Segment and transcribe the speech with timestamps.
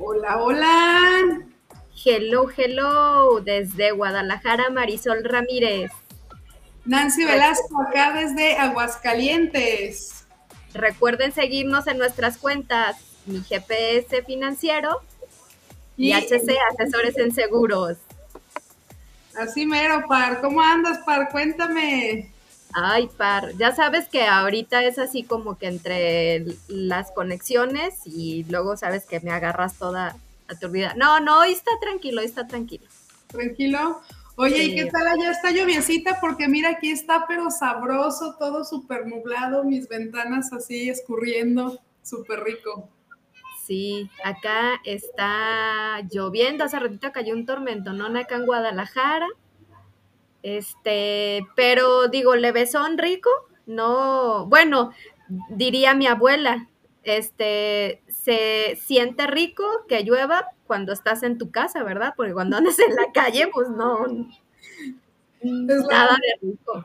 [0.00, 1.40] Hola, hola.
[2.04, 5.90] Hello, hello, desde Guadalajara, Marisol Ramírez.
[6.84, 10.24] Nancy Velasco, acá desde Aguascalientes.
[10.72, 15.02] Recuerden seguirnos en nuestras cuentas, mi GPS financiero
[15.96, 17.98] y, HC Asesores en Seguros.
[19.36, 20.40] Así mero, Par.
[20.40, 21.28] ¿Cómo andas, Par?
[21.30, 22.32] Cuéntame.
[22.74, 28.76] Ay, Par, ya sabes que ahorita es así como que entre las conexiones y luego
[28.76, 30.16] sabes que me agarras toda
[30.48, 30.94] aturdida.
[30.94, 32.86] No, no, hoy está tranquilo, hoy está tranquilo.
[33.28, 34.00] Tranquilo.
[34.36, 36.20] Oye, ¿y qué tal allá está lluviecita?
[36.20, 42.88] Porque mira, aquí está pero sabroso, todo súper nublado, mis ventanas así escurriendo, súper rico.
[43.66, 48.06] Sí, acá está lloviendo, hace ratito cayó un tormento, ¿no?
[48.18, 49.26] Acá en Guadalajara.
[50.42, 53.30] Este, pero digo, levesón rico,
[53.66, 54.92] no, bueno,
[55.50, 56.68] diría mi abuela,
[57.02, 62.14] este, se siente rico que llueva cuando estás en tu casa, ¿verdad?
[62.16, 64.06] Porque cuando andas en la calle, pues no,
[65.42, 66.84] nada de rico.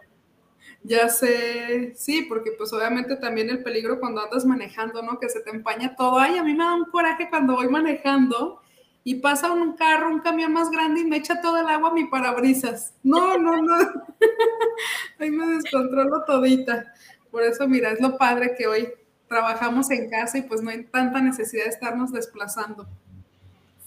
[0.86, 5.18] Ya sé, sí, porque pues obviamente también el peligro cuando andas manejando, ¿no?
[5.18, 6.20] Que se te empaña todo.
[6.20, 8.62] Ay, a mí me da un coraje cuando voy manejando
[9.04, 11.94] y pasa un carro, un camión más grande y me echa todo el agua a
[11.94, 12.94] mi parabrisas.
[13.04, 13.76] No, no, no.
[15.20, 16.94] Ahí me descontrolo todita.
[17.30, 18.94] Por eso, mira, es lo padre que hoy
[19.28, 22.88] trabajamos en casa y pues no hay tanta necesidad de estarnos desplazando.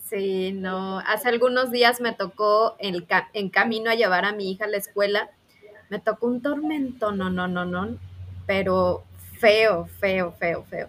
[0.09, 0.99] Sí, no.
[1.01, 4.77] Hace algunos días me tocó en, en camino a llevar a mi hija a la
[4.77, 5.31] escuela,
[5.89, 7.97] me tocó un tormento, no, no, no, no,
[8.47, 9.05] pero
[9.39, 10.89] feo, feo, feo, feo.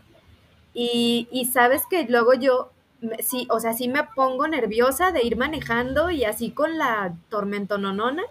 [0.73, 2.71] Y, y sabes que luego yo,
[3.19, 8.23] sí, o sea, sí me pongo nerviosa de ir manejando y así con la tormentononona.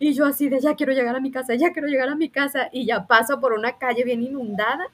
[0.00, 2.30] Y yo así de ya quiero llegar a mi casa, ya quiero llegar a mi
[2.30, 2.68] casa.
[2.72, 4.88] Y ya paso por una calle bien inundada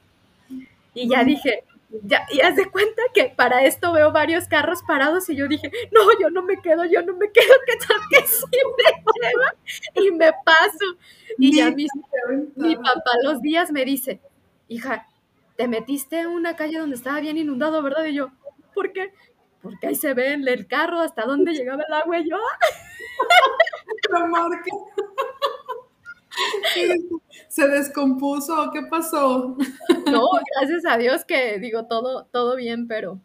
[0.95, 1.65] y ya dije,
[2.05, 5.71] ya, y haz de cuenta que para esto veo varios carros parados y yo dije,
[5.93, 8.47] no, yo no me quedo, yo no me quedo, que tal que sí
[8.79, 9.55] me lleva
[9.95, 10.97] y me paso.
[11.39, 11.87] Y ya mi,
[12.57, 14.21] mi papá los días me dice,
[14.69, 15.07] hija,
[15.57, 18.05] te metiste en una calle donde estaba bien inundado, ¿verdad?
[18.07, 18.31] Y yo,
[18.75, 19.13] ¿por qué?
[19.63, 22.37] Porque ahí se ve en el carro hasta dónde llegaba el agua y yo.
[24.11, 24.71] La marca.
[27.49, 28.71] ¿Se descompuso?
[28.73, 29.57] ¿Qué pasó?
[30.07, 33.21] No, gracias a Dios que digo todo, todo bien, pero.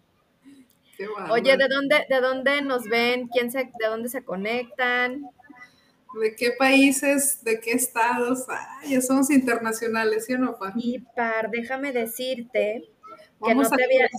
[1.30, 3.28] Oye, ¿de dónde, ¿de dónde nos ven?
[3.30, 5.24] ¿Quién se, ¿De dónde se conectan?
[6.22, 7.44] ¿De qué países?
[7.44, 8.46] ¿De qué estados?
[8.50, 12.90] Ay, ya somos internacionales, ¿sí o no, Y par, déjame decirte
[13.44, 14.10] que no te había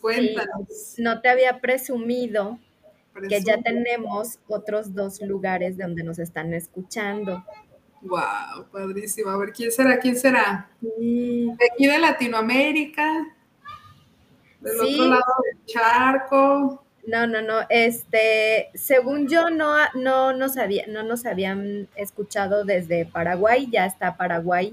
[0.00, 0.94] cuéntanos.
[0.98, 2.58] no te había presumido
[3.28, 7.44] que ya tenemos otros dos lugares donde nos están escuchando.
[8.00, 9.30] Wow, padrísimo.
[9.30, 9.98] A ver, ¿quién será?
[9.98, 10.70] ¿Quién será?
[10.80, 13.36] De aquí de Latinoamérica,
[14.60, 16.84] del otro lado del charco.
[17.06, 17.60] No, no, no.
[17.68, 20.54] Este, según yo, no, no, nos
[20.88, 24.72] no nos habían escuchado desde Paraguay, ya está Paraguay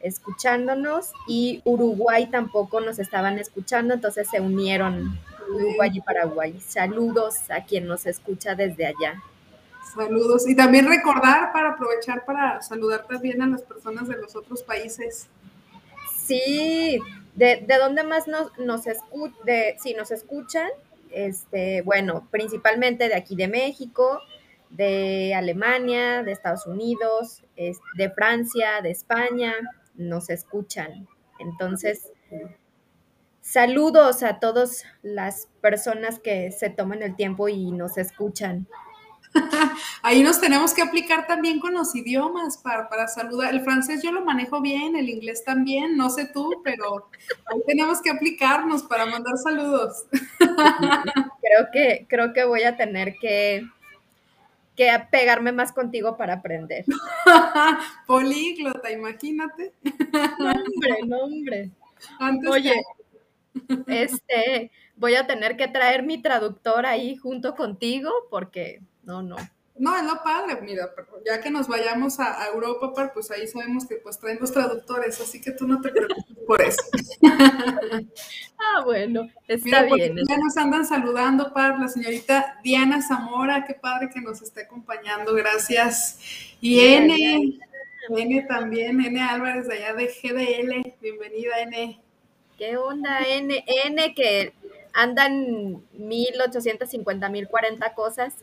[0.00, 6.60] escuchándonos y Uruguay tampoco nos estaban escuchando, entonces se unieron Uruguay y Paraguay.
[6.60, 9.22] Saludos a quien nos escucha desde allá.
[9.94, 10.46] Saludos.
[10.48, 15.28] Y también recordar para aprovechar para saludar también a las personas de los otros países.
[16.14, 16.98] Sí,
[17.34, 19.34] de, de dónde más nos, nos escuchan,
[19.78, 20.68] si nos escuchan,
[21.10, 24.20] este, bueno, principalmente de aquí de México,
[24.70, 29.54] de Alemania, de Estados Unidos, de Francia, de España,
[29.98, 31.06] nos escuchan.
[31.38, 32.10] Entonces,
[33.40, 38.66] saludos a todas las personas que se toman el tiempo y nos escuchan.
[40.02, 43.54] Ahí nos tenemos que aplicar también con los idiomas para, para, saludar.
[43.54, 47.10] El francés yo lo manejo bien, el inglés también, no sé tú, pero
[47.46, 50.06] ahí tenemos que aplicarnos para mandar saludos.
[51.40, 53.66] Creo que, creo que voy a tener que,
[54.78, 56.84] que pegarme más contigo para aprender.
[58.06, 59.72] Políglota, imagínate.
[60.38, 61.70] No, hombre, no, hombre.
[62.48, 62.80] Oye,
[63.88, 69.36] este, voy a tener que traer mi traductor ahí junto contigo porque no, no.
[69.78, 70.92] No, es lo padre, mira,
[71.24, 75.40] ya que nos vayamos a, Europa, pues ahí sabemos que pues traen los traductores, así
[75.40, 76.82] que tú no te preocupes por eso.
[78.58, 80.16] ah, bueno, está pues, bien.
[80.28, 85.32] ya nos andan saludando, Par, la señorita Diana Zamora, qué padre que nos esté acompañando,
[85.34, 86.18] gracias.
[86.60, 87.60] Y N,
[88.10, 92.00] N también, N Álvarez de allá de GDL, bienvenida N.
[92.58, 93.64] ¿Qué onda, N?
[93.86, 94.52] N que
[94.92, 98.34] andan 1850, 1040 cosas.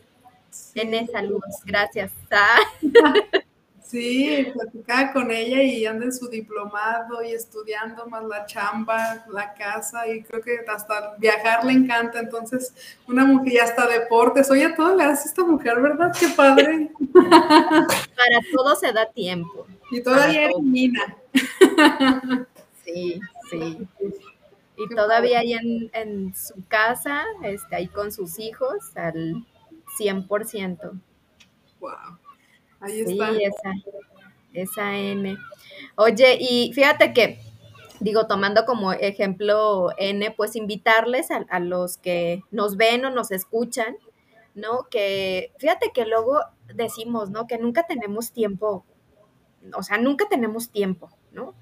[0.74, 2.12] N, saludos, gracias.
[3.86, 9.54] Sí, platicaba con ella y anda en su diplomado y estudiando más la chamba, la
[9.54, 12.18] casa y creo que hasta viajar le encanta.
[12.18, 12.74] Entonces,
[13.06, 14.50] una mujer y hasta deportes.
[14.50, 16.12] Oye, todo le hace esta mujer, ¿verdad?
[16.18, 16.90] Qué padre.
[17.12, 19.68] Para todo se da tiempo.
[19.92, 21.16] Y todavía elimina.
[22.84, 23.86] Sí, sí.
[24.78, 29.44] Y todavía ahí en, en, su casa, este, ahí con sus hijos, al
[29.98, 31.00] 100%.
[31.80, 31.92] Wow.
[32.80, 33.30] Ahí está.
[33.30, 33.72] Esa,
[34.52, 35.36] esa N.
[35.96, 37.38] Oye, y fíjate que,
[38.00, 43.30] digo, tomando como ejemplo N, pues invitarles a, a los que nos ven o nos
[43.30, 43.96] escuchan,
[44.54, 44.88] ¿no?
[44.90, 46.40] Que fíjate que luego
[46.74, 47.46] decimos, ¿no?
[47.46, 48.84] Que nunca tenemos tiempo,
[49.74, 51.54] o sea, nunca tenemos tiempo, ¿no?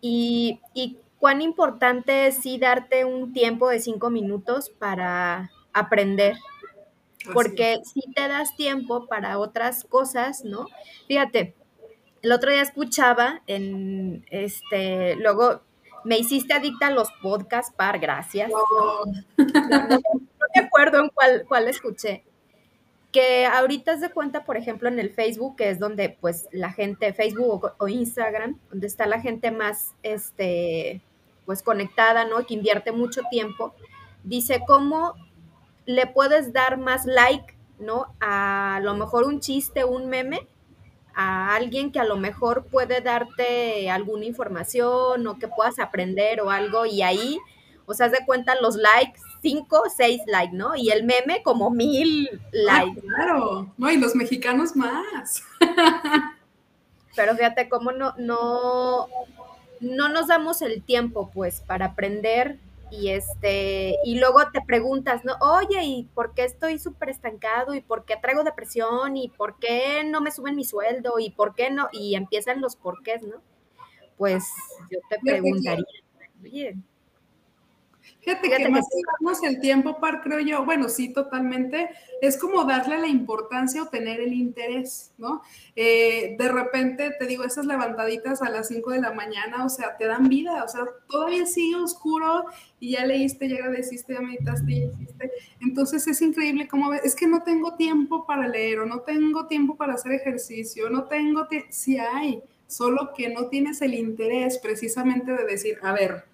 [0.00, 6.36] Y, y cuán importante es sí darte un tiempo de cinco minutos para aprender,
[7.32, 10.66] porque si te das tiempo para otras cosas, ¿no?
[11.06, 11.54] Fíjate,
[12.22, 15.62] el otro día escuchaba en este, luego
[16.04, 18.50] me hiciste adicta a los podcasts, par, gracias.
[18.50, 19.04] No,
[19.36, 22.24] me acuerdo en cuál, cuál escuché.
[23.12, 27.12] Que ahorita se cuenta, por ejemplo, en el Facebook, que es donde pues la gente,
[27.12, 31.02] Facebook o, o Instagram, donde está la gente más, este,
[31.44, 32.46] pues conectada, ¿no?
[32.46, 33.74] Que invierte mucho tiempo,
[34.22, 35.14] dice cómo
[35.90, 38.14] le puedes dar más like, ¿no?
[38.20, 40.46] A, lo mejor un chiste, un meme,
[41.14, 46.50] a alguien que a lo mejor puede darte alguna información o que puedas aprender o
[46.50, 47.38] algo y ahí,
[47.86, 50.76] o sea, de cuenta los likes, cinco, seis likes, ¿no?
[50.76, 53.00] Y el meme como mil likes.
[53.00, 55.42] Ah, claro, no, y los mexicanos más.
[57.16, 59.08] Pero fíjate cómo no, no,
[59.80, 62.60] no nos damos el tiempo, pues, para aprender
[62.90, 65.34] y este y luego te preguntas, ¿no?
[65.40, 67.74] Oye, ¿y por qué estoy súper estancado?
[67.74, 69.16] ¿Y por qué traigo depresión?
[69.16, 71.18] ¿Y por qué no me suben mi sueldo?
[71.18, 71.88] ¿Y por qué no?
[71.92, 73.42] Y empiezan los porqués, ¿no?
[74.16, 74.44] Pues
[74.90, 75.84] yo te preguntaría,
[76.42, 76.76] oye,
[78.20, 78.70] Fíjate, Fíjate, que
[79.20, 81.88] más que el tiempo, par, creo yo, bueno, sí, totalmente,
[82.20, 85.40] es como darle la importancia o tener el interés, ¿no?
[85.74, 89.96] Eh, de repente, te digo, esas levantaditas a las 5 de la mañana, o sea,
[89.96, 92.44] te dan vida, o sea, todavía sigue oscuro
[92.78, 95.32] y ya leíste, ya agradeciste, ya meditaste, ya hiciste.
[95.60, 99.46] Entonces es increíble cómo ves, es que no tengo tiempo para leer o no tengo
[99.46, 104.58] tiempo para hacer ejercicio, no tengo tiempo, sí hay, solo que no tienes el interés
[104.58, 106.29] precisamente de decir, a ver,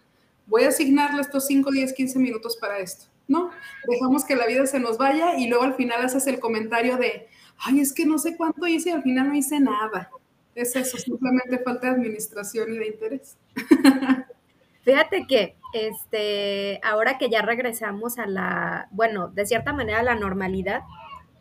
[0.46, 3.06] voy a asignarle estos 5, 10, 15 minutos para esto.
[3.28, 3.50] No,
[3.88, 7.28] dejamos que la vida se nos vaya y luego al final haces el comentario de,
[7.58, 10.10] ay, es que no sé cuánto hice y al final no hice nada.
[10.54, 13.37] Es eso, simplemente falta de administración y de interés.
[14.84, 20.14] Fíjate que este, ahora que ya regresamos a la, bueno, de cierta manera a la
[20.14, 20.82] normalidad,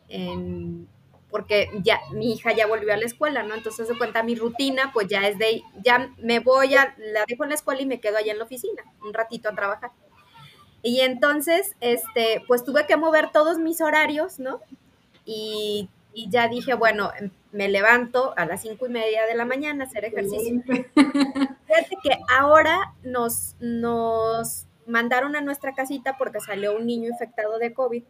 [0.10, 0.88] en,
[1.36, 3.56] porque ya mi hija ya volvió a la escuela, ¿no?
[3.56, 7.44] Entonces se cuenta mi rutina, pues ya es de, ya me voy a, la dejo
[7.44, 9.92] en la escuela y me quedo allá en la oficina, un ratito a trabajar.
[10.82, 14.62] Y entonces, este, pues tuve que mover todos mis horarios, ¿no?
[15.26, 17.12] Y, y ya dije, bueno,
[17.52, 20.64] me levanto a las cinco y media de la mañana a hacer ejercicio.
[20.96, 27.74] Fíjate que ahora nos, nos mandaron a nuestra casita porque salió un niño infectado de
[27.74, 28.06] COVID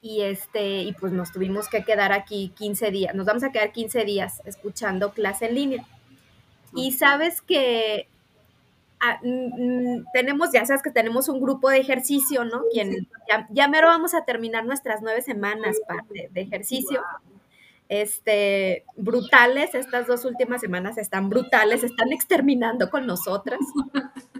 [0.00, 3.72] y este y pues nos tuvimos que quedar aquí 15 días, nos vamos a quedar
[3.72, 5.86] 15 días escuchando clase en línea.
[6.74, 8.08] Y sabes que
[9.00, 12.62] ah, mm, mm, tenemos, ya sabes que tenemos un grupo de ejercicio, ¿no?
[12.72, 15.76] Quien, ya, ya mero vamos a terminar nuestras nueve semanas
[16.10, 17.02] de, de ejercicio.
[17.88, 23.60] Este, brutales, estas dos últimas semanas están brutales, están exterminando con nosotras.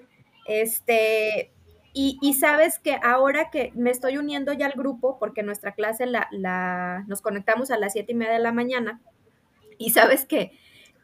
[0.50, 1.52] Este,
[1.92, 6.28] y, sabes que ahora que me estoy uniendo ya al grupo, porque nuestra clase la,
[6.30, 9.00] la, nos conectamos a las siete y media de la mañana,
[9.78, 10.52] y sabes que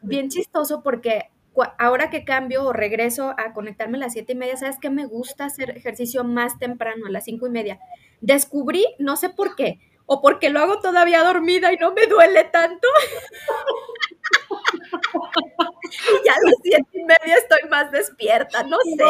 [0.01, 1.29] bien chistoso porque
[1.77, 5.05] ahora que cambio o regreso a conectarme a las siete y media, ¿sabes que me
[5.05, 7.79] gusta hacer ejercicio más temprano, a las cinco y media?
[8.21, 12.43] Descubrí, no sé por qué, o porque lo hago todavía dormida y no me duele
[12.45, 12.87] tanto.
[16.25, 19.03] ya a las siete y media estoy más despierta, no sé.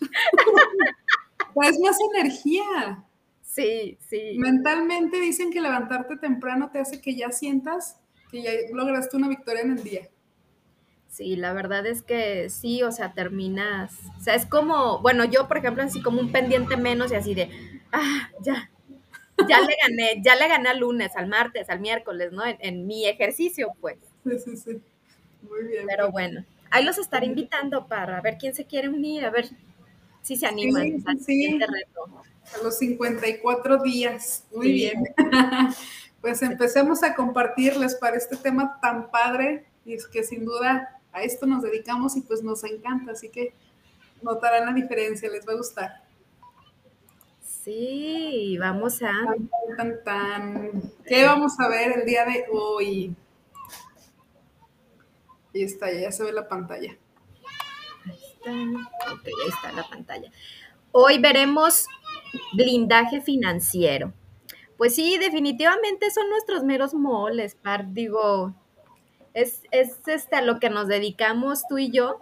[1.68, 3.04] es más energía.
[3.42, 4.36] Sí, sí.
[4.38, 7.98] Mentalmente dicen que levantarte temprano te hace que ya sientas
[8.30, 10.08] que ya lograste una victoria en el día.
[11.08, 15.46] Sí, la verdad es que sí, o sea, terminas, o sea, es como, bueno, yo
[15.46, 17.50] por ejemplo, así como un pendiente menos y así de,
[17.92, 18.70] ah, ya,
[19.48, 22.46] ya le gané, ya le gané al lunes, al martes, al miércoles, ¿no?
[22.46, 23.98] En, en mi ejercicio, pues.
[24.24, 24.82] Sí, sí, sí.
[25.48, 25.86] Muy bien.
[25.86, 29.48] Pero bueno, ahí los estaré invitando para ver quién se quiere unir, a ver
[30.22, 34.44] si se animan sí, sí, A los 54 días.
[34.54, 35.04] Muy bien.
[36.20, 41.22] pues empecemos a compartirles para este tema tan padre y es que sin duda a
[41.22, 43.52] esto nos dedicamos y pues nos encanta, así que
[44.22, 46.02] notarán la diferencia, les va a gustar.
[47.40, 49.12] Sí, vamos a...
[49.76, 53.14] Tan, tan, ¿Qué vamos a ver el día de hoy?
[55.54, 56.96] Ahí está, ya se ve la pantalla.
[58.06, 58.50] Ahí está.
[59.12, 60.30] Ok, ahí está la pantalla.
[60.92, 61.86] Hoy veremos
[62.52, 64.12] blindaje financiero.
[64.76, 67.92] Pues sí, definitivamente son nuestros meros moles, par.
[67.92, 68.54] Digo,
[69.34, 72.18] es, es este, a lo que nos dedicamos tú y yo.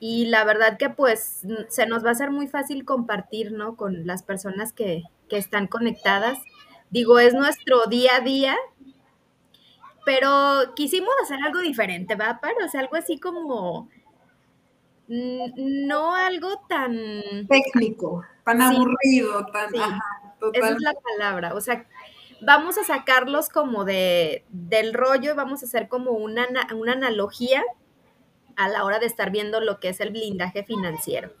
[0.00, 3.76] Y la verdad que pues se nos va a hacer muy fácil compartir, ¿no?
[3.76, 6.38] Con las personas que, que están conectadas.
[6.90, 8.56] Digo, es nuestro día a día,
[10.08, 12.40] pero quisimos hacer algo diferente, ¿va?
[12.40, 13.90] Para, o sea, algo así como,
[15.06, 17.46] no algo tan...
[17.46, 19.68] Técnico, tan aburrido, tan...
[20.54, 21.86] Esa es la palabra, o sea,
[22.40, 27.62] vamos a sacarlos como de, del rollo y vamos a hacer como una, una analogía
[28.56, 31.32] a la hora de estar viendo lo que es el blindaje financiero.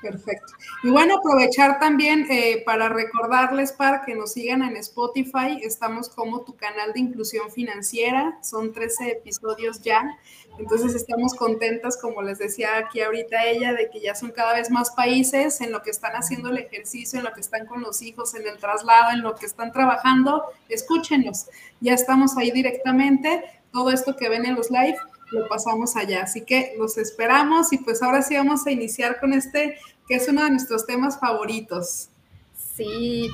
[0.00, 0.52] Perfecto.
[0.84, 5.60] Y bueno, aprovechar también eh, para recordarles para que nos sigan en Spotify.
[5.62, 8.38] Estamos como tu canal de inclusión financiera.
[8.42, 10.16] Son 13 episodios ya.
[10.58, 14.70] Entonces estamos contentas, como les decía aquí ahorita ella, de que ya son cada vez
[14.70, 18.02] más países en lo que están haciendo el ejercicio, en lo que están con los
[18.02, 20.44] hijos, en el traslado, en lo que están trabajando.
[20.68, 21.46] Escúchenos.
[21.80, 23.44] Ya estamos ahí directamente.
[23.72, 24.96] Todo esto que ven en los live
[25.30, 26.22] lo pasamos allá.
[26.22, 30.28] Así que los esperamos y pues ahora sí vamos a iniciar con este, que es
[30.28, 32.08] uno de nuestros temas favoritos.
[32.56, 33.30] Sí.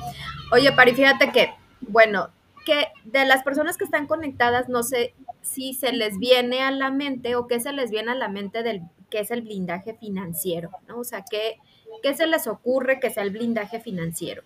[0.51, 1.49] Oye, Pari, fíjate que,
[1.81, 2.29] bueno,
[2.65, 6.89] que de las personas que están conectadas, no sé si se les viene a la
[6.89, 10.71] mente o qué se les viene a la mente del que es el blindaje financiero,
[10.87, 10.99] ¿no?
[10.99, 11.57] O sea, ¿qué,
[12.01, 14.43] qué se les ocurre que sea el blindaje financiero?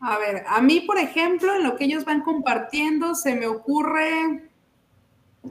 [0.00, 4.50] A ver, a mí, por ejemplo, en lo que ellos van compartiendo, se me ocurre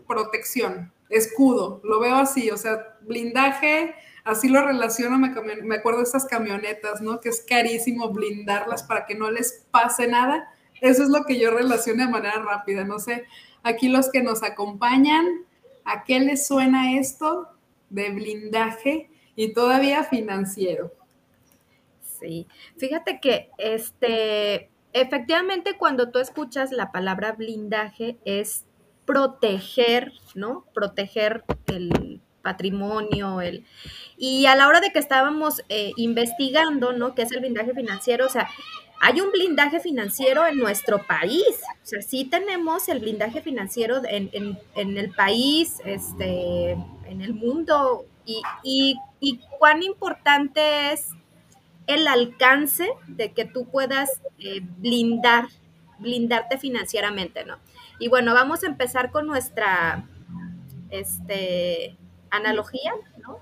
[0.01, 6.25] protección, escudo, lo veo así, o sea, blindaje, así lo relaciono, me, acuerdo de esas
[6.25, 7.19] camionetas, ¿no?
[7.19, 10.51] Que es carísimo blindarlas para que no les pase nada.
[10.81, 13.25] Eso es lo que yo relaciono de manera rápida, no sé,
[13.63, 15.25] aquí los que nos acompañan,
[15.85, 17.49] ¿a qué les suena esto
[17.89, 20.91] de blindaje y todavía financiero?
[22.19, 22.47] Sí,
[22.77, 28.65] fíjate que este, efectivamente cuando tú escuchas la palabra blindaje es
[29.05, 30.65] proteger, ¿no?
[30.73, 33.65] Proteger el patrimonio, el...
[34.17, 37.15] Y a la hora de que estábamos eh, investigando, ¿no?
[37.15, 38.25] ¿Qué es el blindaje financiero?
[38.25, 38.47] O sea,
[39.05, 41.59] hay un blindaje financiero en nuestro país.
[41.83, 48.05] O sea, sí tenemos el blindaje financiero en, el país, este, en el mundo.
[48.25, 48.41] Y,
[49.19, 51.09] y, cuán importante es
[51.87, 55.47] el alcance de que tú puedas eh, blindar,
[55.99, 57.57] blindarte financieramente, ¿no?
[58.03, 60.05] Y bueno, vamos a empezar con nuestra
[60.89, 61.95] este,
[62.29, 62.91] analogía,
[63.21, 63.39] ¿no?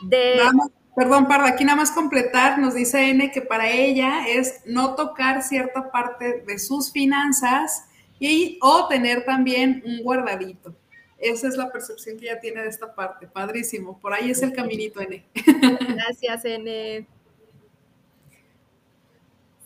[0.00, 0.40] De...
[0.96, 5.42] perdón, Parda, aquí nada más completar, nos dice N que para ella es no tocar
[5.42, 7.84] cierta parte de sus finanzas
[8.18, 10.74] y o tener también un guardadito.
[11.18, 13.26] Esa es la percepción que ella tiene de esta parte.
[13.26, 14.00] Padrísimo.
[14.00, 15.22] Por ahí es el caminito, N.
[15.94, 17.06] Gracias, N.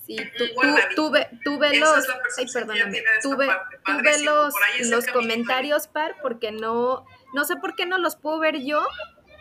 [0.06, 0.16] Sí,
[0.94, 2.06] tuve, tuve los,
[2.38, 3.48] ay, perdóname, tuve,
[3.84, 4.54] tuve los,
[4.88, 8.86] los comentarios, Par, porque no, no sé por qué no los puedo ver yo.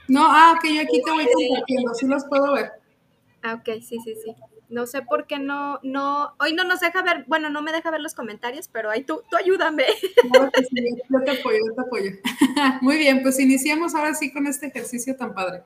[0.08, 2.72] No, ah, ok, yo aquí te voy compartiendo, sí los puedo ver.
[3.44, 4.36] Ah, ok, sí, sí, sí.
[4.68, 7.92] No sé por qué no, no, hoy no nos deja ver, bueno, no me deja
[7.92, 9.86] ver los comentarios, pero ahí tú, tú ayúdame.
[10.32, 12.12] Claro que sí, yo te apoyo, yo te apoyo.
[12.82, 15.62] Muy bien, pues iniciamos ahora sí con este ejercicio tan padre.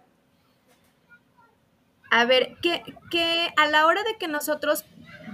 [2.10, 4.86] A ver, que, que a la hora de que nosotros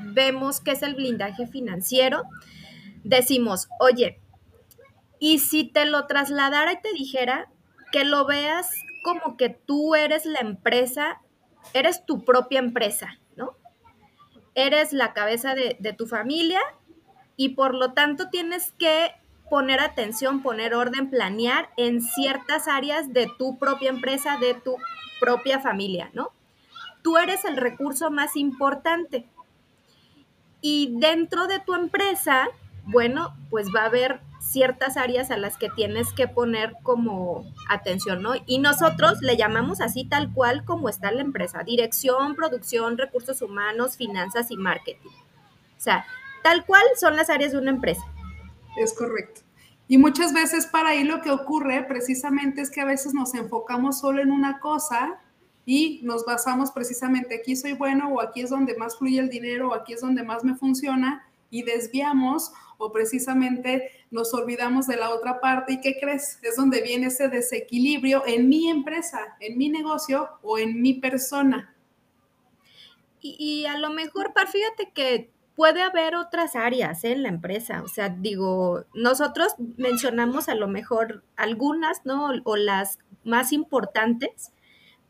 [0.03, 2.23] vemos qué es el blindaje financiero,
[3.03, 4.19] decimos, oye,
[5.19, 7.49] y si te lo trasladara y te dijera
[7.91, 8.69] que lo veas
[9.03, 11.21] como que tú eres la empresa,
[11.73, 13.55] eres tu propia empresa, ¿no?
[14.55, 16.59] Eres la cabeza de, de tu familia
[17.37, 19.11] y por lo tanto tienes que
[19.49, 24.77] poner atención, poner orden, planear en ciertas áreas de tu propia empresa, de tu
[25.19, 26.31] propia familia, ¿no?
[27.05, 29.27] Tú eres el recurso más importante.
[30.59, 32.47] Y dentro de tu empresa,
[32.85, 38.23] bueno, pues va a haber ciertas áreas a las que tienes que poner como atención,
[38.23, 38.31] ¿no?
[38.47, 43.97] Y nosotros le llamamos así tal cual como está la empresa, dirección, producción, recursos humanos,
[43.97, 45.09] finanzas y marketing.
[45.77, 46.07] O sea,
[46.41, 48.01] tal cual son las áreas de una empresa.
[48.77, 49.41] Es correcto.
[49.87, 53.99] Y muchas veces para ahí lo que ocurre precisamente es que a veces nos enfocamos
[53.99, 55.19] solo en una cosa
[55.65, 59.69] y nos basamos precisamente aquí soy bueno o aquí es donde más fluye el dinero
[59.69, 65.09] o aquí es donde más me funciona y desviamos o precisamente nos olvidamos de la
[65.09, 66.39] otra parte y ¿qué crees?
[66.43, 71.73] Es donde viene ese desequilibrio en mi empresa, en mi negocio o en mi persona.
[73.21, 77.13] Y, a lo mejor, Par, fíjate que puede haber otras áreas ¿eh?
[77.13, 77.81] en la empresa.
[77.81, 82.29] O sea, digo, nosotros mencionamos a lo mejor algunas, ¿no?
[82.43, 84.51] O las más importantes,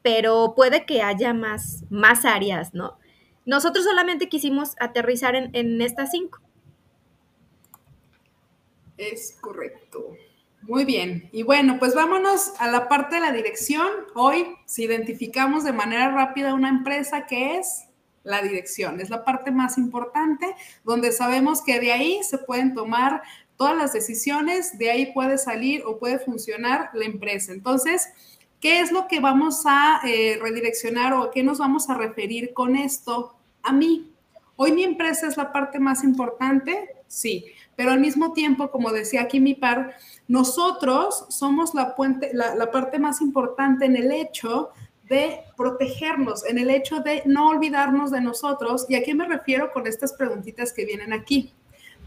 [0.05, 2.99] pero puede que haya más, más áreas, ¿no?
[3.43, 6.41] Nosotros solamente quisimos aterrizar en, en estas cinco.
[8.97, 10.15] Es correcto.
[10.61, 11.27] Muy bien.
[11.31, 13.87] Y bueno, pues vámonos a la parte de la dirección.
[14.13, 17.85] Hoy, si identificamos de manera rápida una empresa, ¿qué es?
[18.21, 19.01] La dirección.
[19.01, 23.23] Es la parte más importante, donde sabemos que de ahí se pueden tomar
[23.57, 27.53] todas las decisiones, de ahí puede salir o puede funcionar la empresa.
[27.53, 28.07] Entonces,
[28.65, 32.51] ¿qué es lo que vamos a eh, redireccionar o a qué nos vamos a referir
[32.51, 33.35] con esto?
[33.61, 34.11] A mí.
[34.55, 37.45] Hoy mi empresa es la parte más importante, sí,
[37.75, 39.95] pero al mismo tiempo, como decía aquí mi par,
[40.27, 44.71] nosotros somos la, puente, la, parte más importante en el hecho
[45.03, 48.87] de protegernos, en el hecho de no olvidarnos de nosotros.
[48.89, 51.53] ¿Y a qué me refiero con estas preguntitas que vienen aquí?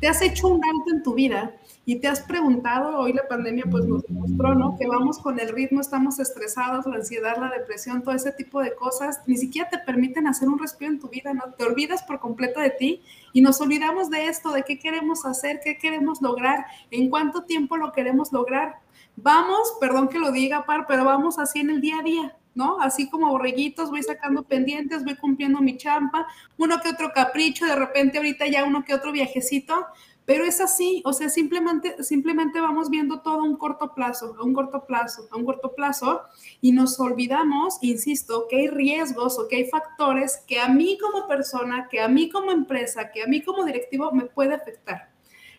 [0.01, 1.55] ¿Te has hecho un alto en tu vida
[1.89, 4.77] y te has preguntado, hoy la pandemia pues nos demostró, ¿no?
[4.77, 8.75] Que vamos con el ritmo, estamos estresados, la ansiedad, la depresión, todo ese tipo de
[8.75, 11.45] cosas, ni siquiera te permiten hacer un respiro en tu vida, ¿no?
[11.57, 13.03] Te olvidas por completo de ti
[13.33, 17.79] y nos olvidamos de esto, de qué queremos hacer, qué queremos lograr, en cuánto tiempo
[17.79, 18.81] lo queremos lograr.
[19.17, 22.83] Vamos, perdón que lo diga, Par, pero vamos así en el día a día, ¿no?
[22.83, 26.27] Así como borreguitos, voy sacando pendientes, voy cumpliendo mi champa,
[26.59, 29.87] uno que otro capricho, de repente ahorita ya uno que otro viajecito,
[30.29, 34.45] pero es así, o sea, simplemente, simplemente vamos viendo todo a un corto plazo, a
[34.45, 36.21] un corto plazo, a un corto plazo,
[36.61, 41.27] y nos olvidamos, insisto, que hay riesgos o que hay factores que a mí como
[41.27, 45.09] persona, que a mí como empresa, que a mí como directivo me puede afectar.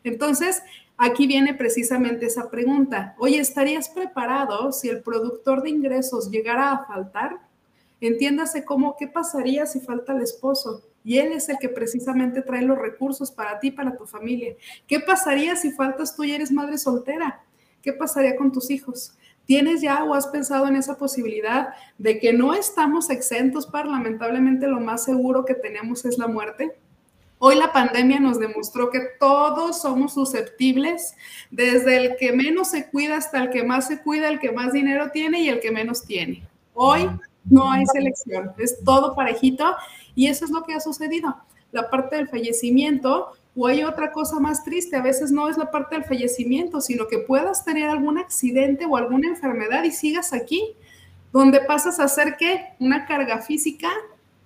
[0.03, 0.61] Entonces,
[0.97, 3.15] aquí viene precisamente esa pregunta.
[3.17, 7.39] Oye, ¿estarías preparado si el productor de ingresos llegara a faltar?
[8.01, 10.83] Entiéndase cómo, ¿qué pasaría si falta el esposo?
[11.09, 14.53] Y Él es el que precisamente trae los recursos para ti, para tu familia.
[14.85, 17.41] ¿Qué pasaría si faltas tú y eres madre soltera?
[17.81, 19.17] ¿Qué pasaría con tus hijos?
[19.47, 24.67] ¿Tienes ya o has pensado en esa posibilidad de que no estamos exentos para lamentablemente
[24.67, 26.77] lo más seguro que tenemos es la muerte?
[27.39, 31.15] Hoy la pandemia nos demostró que todos somos susceptibles,
[31.49, 34.73] desde el que menos se cuida hasta el que más se cuida, el que más
[34.73, 36.47] dinero tiene y el que menos tiene.
[36.75, 37.09] Hoy
[37.45, 39.75] no hay selección, es todo parejito
[40.15, 41.37] y eso es lo que ha sucedido.
[41.71, 45.71] La parte del fallecimiento, o hay otra cosa más triste, a veces no es la
[45.71, 50.75] parte del fallecimiento, sino que puedas tener algún accidente o alguna enfermedad y sigas aquí,
[51.31, 53.89] donde pasas a ser que una carga física,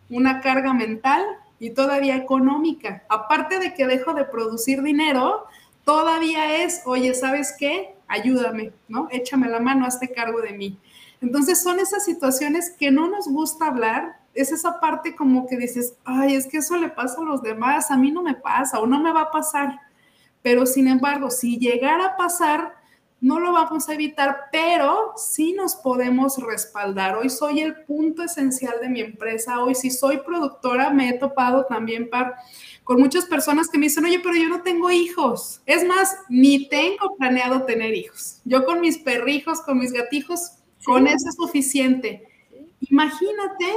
[0.09, 1.23] una carga mental
[1.59, 3.03] y todavía económica.
[3.07, 5.45] Aparte de que dejo de producir dinero,
[5.85, 7.95] todavía es, oye, ¿sabes qué?
[8.07, 9.07] Ayúdame, ¿no?
[9.11, 10.77] Échame la mano, hazte cargo de mí.
[11.21, 15.95] Entonces son esas situaciones que no nos gusta hablar, es esa parte como que dices,
[16.03, 18.87] ay, es que eso le pasa a los demás, a mí no me pasa o
[18.87, 19.79] no me va a pasar.
[20.41, 22.73] Pero sin embargo, si llegara a pasar,
[23.21, 27.15] no lo vamos a evitar, pero sí nos podemos respaldar.
[27.15, 29.63] Hoy soy el punto esencial de mi empresa.
[29.63, 32.35] Hoy si soy productora, me he topado también par,
[32.83, 35.61] con muchas personas que me dicen, oye, pero yo no tengo hijos.
[35.65, 38.41] Es más, ni tengo planeado tener hijos.
[38.43, 42.27] Yo con mis perrijos, con mis gatijos, con eso es suficiente.
[42.89, 43.73] Imagínate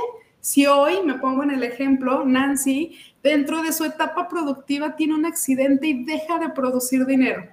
[0.46, 5.26] si hoy, me pongo en el ejemplo, Nancy, dentro de su etapa productiva tiene un
[5.26, 7.48] accidente y deja de producir dinero,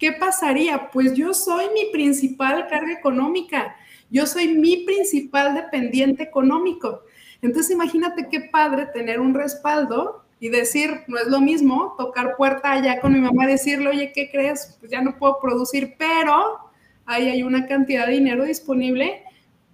[0.00, 0.90] ¿qué pasaría?
[0.90, 3.76] Pues yo soy mi principal carga económica,
[4.10, 7.02] yo soy mi principal dependiente económico.
[7.40, 12.72] Entonces imagínate qué padre tener un respaldo y decir, no es lo mismo tocar puerta
[12.72, 14.76] allá con mi mamá decirle, oye, ¿qué crees?
[14.80, 16.58] Pues ya no puedo producir, pero
[17.06, 19.22] ahí hay una cantidad de dinero disponible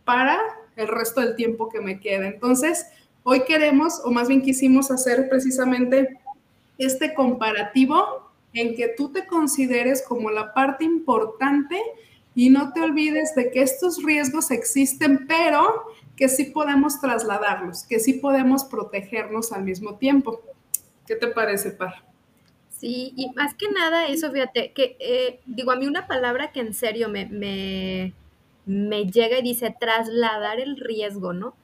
[0.05, 0.39] para
[0.81, 2.27] el resto del tiempo que me queda.
[2.27, 2.87] Entonces,
[3.23, 6.19] hoy queremos, o más bien quisimos hacer precisamente
[6.79, 11.81] este comparativo en que tú te consideres como la parte importante
[12.35, 15.85] y no te olvides de que estos riesgos existen, pero
[16.17, 20.41] que sí podemos trasladarlos, que sí podemos protegernos al mismo tiempo.
[21.07, 22.05] ¿Qué te parece, Par?
[22.69, 26.61] Sí, y más que nada eso, fíjate, que eh, digo, a mí una palabra que
[26.61, 28.15] en serio me, me
[28.67, 31.55] llega y dice trasladar el riesgo, ¿no?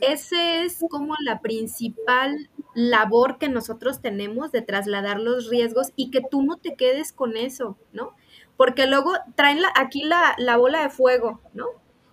[0.00, 6.20] Ese es como la principal labor que nosotros tenemos de trasladar los riesgos y que
[6.20, 8.14] tú no te quedes con eso, ¿no?
[8.56, 11.66] Porque luego traen aquí la, bola de fuego, ¿no?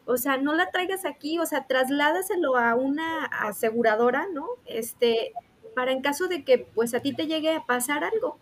[0.05, 4.47] O sea, no la traigas aquí, o sea, trasládaselo a una aseguradora, ¿no?
[4.65, 5.33] Este,
[5.75, 8.37] para en caso de que pues a ti te llegue a pasar algo.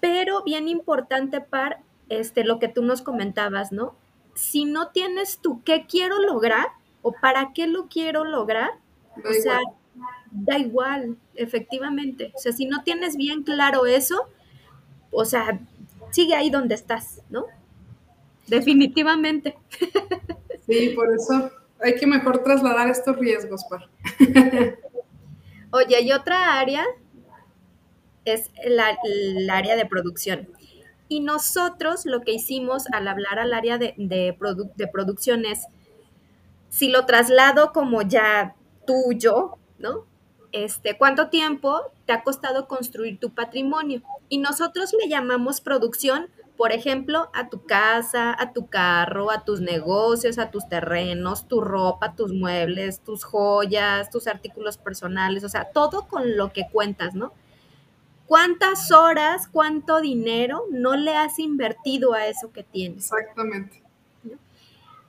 [0.00, 3.94] Pero bien importante para este lo que tú nos comentabas, ¿no?
[4.34, 6.68] Si no tienes tú qué quiero lograr
[7.02, 8.70] o para qué lo quiero lograr,
[9.16, 9.60] o sea,
[10.30, 12.32] da igual, efectivamente.
[12.34, 14.28] O sea, si no tienes bien claro eso,
[15.10, 15.60] o sea,
[16.10, 17.46] sigue ahí donde estás, ¿no?
[18.46, 19.56] Definitivamente.
[20.66, 23.88] Sí, por eso hay que mejor trasladar estos riesgos, Par.
[25.72, 26.84] Oye, y otra área
[28.24, 30.48] es el área de producción.
[31.10, 34.32] Y nosotros lo que hicimos al hablar al área de, de,
[34.76, 35.66] de producción es,
[36.68, 38.54] si lo traslado como ya
[38.86, 40.06] tuyo, ¿no?
[40.52, 44.02] Este, ¿Cuánto tiempo te ha costado construir tu patrimonio?
[44.28, 49.60] Y nosotros le llamamos producción, por ejemplo, a tu casa, a tu carro, a tus
[49.60, 55.72] negocios, a tus terrenos, tu ropa, tus muebles, tus joyas, tus artículos personales, o sea,
[55.72, 57.32] todo con lo que cuentas, ¿no?
[58.30, 63.10] ¿Cuántas horas, cuánto dinero no le has invertido a eso que tienes?
[63.10, 63.82] Exactamente.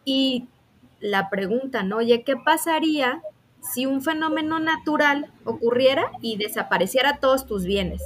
[0.04, 0.48] Y
[1.00, 1.98] la pregunta, ¿no?
[1.98, 3.22] Oye, ¿qué pasaría
[3.62, 8.02] si un fenómeno natural ocurriera y desapareciera todos tus bienes?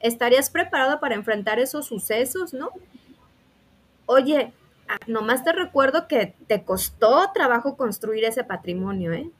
[0.00, 2.70] ¿Estarías preparado para enfrentar esos sucesos, no?
[4.06, 4.50] Oye,
[4.88, 9.30] ah, nomás te recuerdo que te costó trabajo construir ese patrimonio, ¿eh?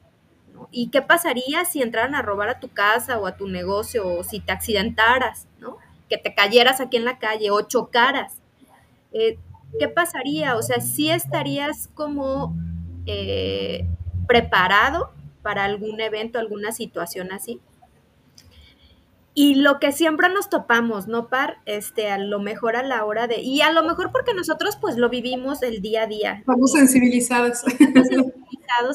[0.71, 4.23] ¿Y qué pasaría si entraran a robar a tu casa o a tu negocio o
[4.23, 5.77] si te accidentaras, ¿no?
[6.09, 8.41] Que te cayeras aquí en la calle o chocaras.
[9.11, 9.37] Eh,
[9.79, 10.55] ¿Qué pasaría?
[10.55, 12.55] O sea, ¿sí estarías como
[13.05, 13.85] eh,
[14.27, 17.59] preparado para algún evento, alguna situación así?
[19.39, 21.57] Y lo que siempre nos topamos, ¿no, Par?
[21.67, 24.97] Este, a lo mejor a la hora de, y a lo mejor porque nosotros pues
[24.97, 26.33] lo vivimos el día a día.
[26.39, 27.61] Estamos sensibilizados.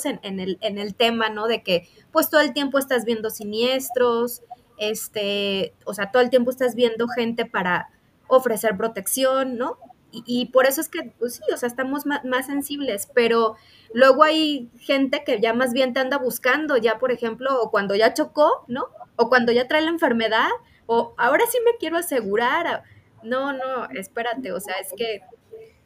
[0.05, 1.47] En, el, en el tema, ¿no?
[1.47, 4.43] De que pues todo el tiempo estás viendo siniestros,
[4.79, 7.91] este, o sea, todo el tiempo estás viendo gente para
[8.27, 9.79] ofrecer protección, ¿no?
[10.15, 13.57] Y, por eso es que, pues sí, o sea, estamos más, más, sensibles, pero
[13.95, 17.95] luego hay gente que ya más bien te anda buscando, ya por ejemplo, o cuando
[17.95, 18.89] ya chocó, ¿no?
[19.17, 20.51] O cuando ya trae la enfermedad,
[20.85, 22.83] o ahora sí me quiero asegurar.
[23.23, 25.23] No, no, espérate, o sea, es que,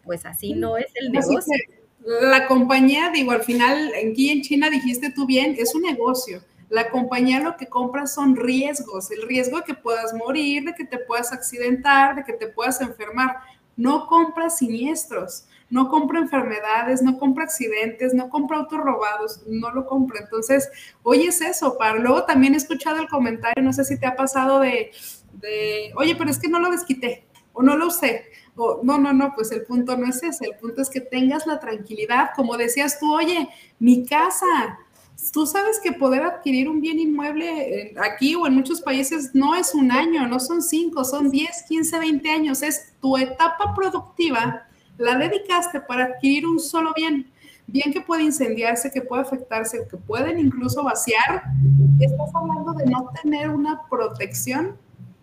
[0.02, 1.54] pues así no es el negocio.
[2.00, 6.42] La compañía, digo, al final, aquí en China dijiste tú bien, es un negocio.
[6.68, 10.84] La compañía lo que compra son riesgos, el riesgo de que puedas morir, de que
[10.84, 13.36] te puedas accidentar, de que te puedas enfermar
[13.76, 19.86] no compra siniestros, no compra enfermedades, no compra accidentes, no compra autos robados, no lo
[19.86, 20.20] compra.
[20.20, 20.68] Entonces,
[21.02, 24.16] oye, es eso, para luego también he escuchado el comentario, no sé si te ha
[24.16, 24.90] pasado de,
[25.34, 28.24] de, oye, pero es que no lo desquité o no lo usé.
[28.56, 31.60] No, no, no, pues el punto no es ese, el punto es que tengas la
[31.60, 34.78] tranquilidad, como decías tú, oye, mi casa,
[35.32, 39.74] Tú sabes que poder adquirir un bien inmueble aquí o en muchos países no es
[39.74, 42.62] un año, no son cinco, son 10, 15, 20 años.
[42.62, 44.66] Es tu etapa productiva,
[44.98, 47.30] la dedicaste para adquirir un solo bien.
[47.66, 51.42] Bien que puede incendiarse, que puede afectarse, que pueden incluso vaciar.
[51.98, 54.76] Estás hablando de no tener una protección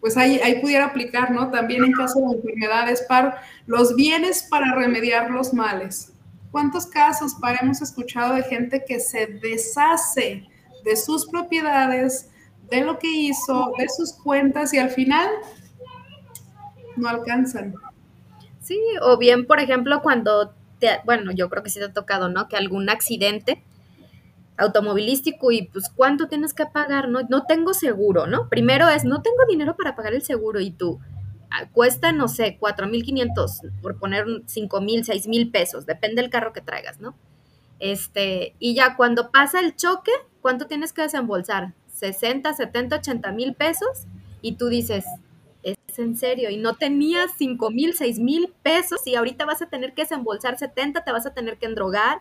[0.03, 1.49] pues ahí, ahí, pudiera aplicar, ¿no?
[1.49, 6.11] También en caso de enfermedades, para los bienes para remediar los males.
[6.51, 10.45] ¿Cuántos casos para hemos escuchado de gente que se deshace
[10.83, 12.29] de sus propiedades,
[12.69, 15.29] de lo que hizo, de sus cuentas y al final
[16.97, 17.73] no alcanzan?
[18.59, 22.27] Sí, o bien, por ejemplo, cuando te, bueno, yo creo que sí te ha tocado,
[22.27, 22.49] ¿no?
[22.49, 23.63] Que algún accidente
[24.57, 27.21] automovilístico y pues cuánto tienes que pagar, ¿no?
[27.29, 28.49] No tengo seguro, ¿no?
[28.49, 30.99] Primero es, no tengo dinero para pagar el seguro y tú,
[31.71, 37.15] cuesta, no sé, 4.500, por poner 5.000, 6.000 pesos, depende del carro que traigas, ¿no?
[37.79, 40.11] Este, y ya cuando pasa el choque,
[40.41, 41.73] ¿cuánto tienes que desembolsar?
[41.93, 44.05] 60, 70, 80 mil pesos
[44.41, 45.05] y tú dices,
[45.63, 49.67] es en serio, y no tenías 5 mil, 6 mil pesos y ahorita vas a
[49.67, 52.19] tener que desembolsar 70, te vas a tener que endrogar,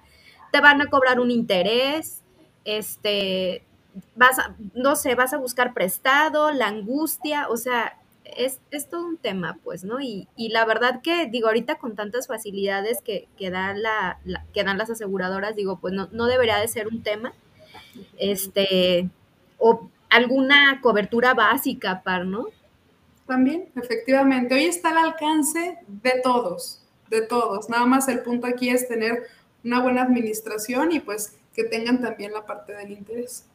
[0.53, 2.22] te van a cobrar un interés,
[2.64, 3.62] este,
[4.16, 9.18] vas a, no sé, vas a buscar prestado, la angustia, o sea, es, todo un
[9.18, 10.01] tema, pues, ¿no?
[10.01, 14.18] Y, la verdad que, digo, ahorita con tantas facilidades que, que, la,
[14.55, 17.33] que dan las aseguradoras, digo, pues no, no debería de ser un tema.
[18.18, 19.09] Este,
[19.59, 22.46] o alguna cobertura básica, par, ¿no?
[23.27, 24.55] También, efectivamente.
[24.55, 27.68] Hoy está al alcance de todos, de todos.
[27.68, 29.27] Nada más el punto aquí es tener
[29.64, 33.47] una buena administración y pues que tengan también la parte del interés.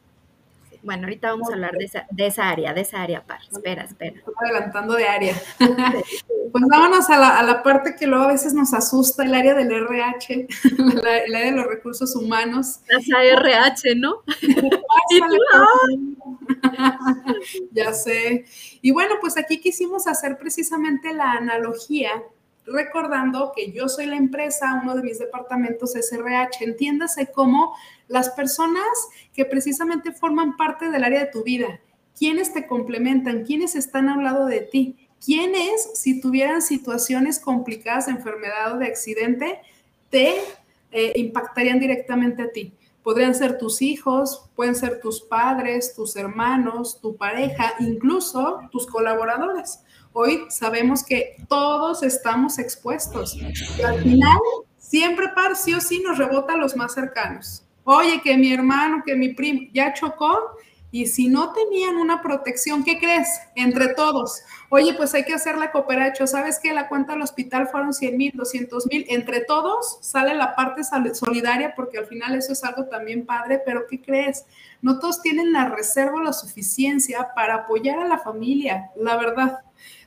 [0.82, 3.40] Bueno, ahorita vamos a hablar de esa, de esa área, de esa área, par.
[3.50, 4.18] Espera, espera.
[4.18, 5.34] Estoy adelantando de área.
[6.50, 9.52] Pues vámonos a la, a la, parte que luego a veces nos asusta, el área
[9.52, 12.80] del RH, el área de los recursos humanos.
[12.88, 14.22] Esa RH, ¿no?
[17.72, 18.46] ya sé.
[18.80, 22.12] Y bueno, pues aquí quisimos hacer precisamente la analogía
[22.72, 26.64] recordando que yo soy la empresa, uno de mis departamentos es RH.
[26.64, 27.74] Entiéndase cómo
[28.08, 28.86] las personas
[29.34, 31.80] que precisamente forman parte del área de tu vida,
[32.16, 38.12] quiénes te complementan, quiénes están al lado de ti, quiénes, si tuvieran situaciones complicadas de
[38.12, 39.60] enfermedad o de accidente,
[40.10, 40.34] te
[40.90, 42.72] eh, impactarían directamente a ti.
[43.02, 49.80] Podrían ser tus hijos, pueden ser tus padres, tus hermanos, tu pareja, incluso tus colaboradores.
[50.12, 53.36] Hoy sabemos que todos estamos expuestos.
[53.36, 54.38] Y al final,
[54.76, 57.64] siempre par sí o sí nos rebota a los más cercanos.
[57.84, 60.56] Oye, que mi hermano, que mi primo ya chocó
[60.90, 63.28] y si no tenían una protección, ¿qué crees?
[63.54, 64.42] Entre todos.
[64.70, 66.26] Oye, pues hay que hacer la cooperacho.
[66.26, 69.04] ¿Sabes que la cuenta del hospital fueron 100 mil, 200 mil?
[69.08, 73.86] Entre todos sale la parte solidaria porque al final eso es algo también padre, pero
[73.86, 74.46] ¿qué crees?
[74.80, 79.60] No todos tienen la reserva o la suficiencia para apoyar a la familia, la verdad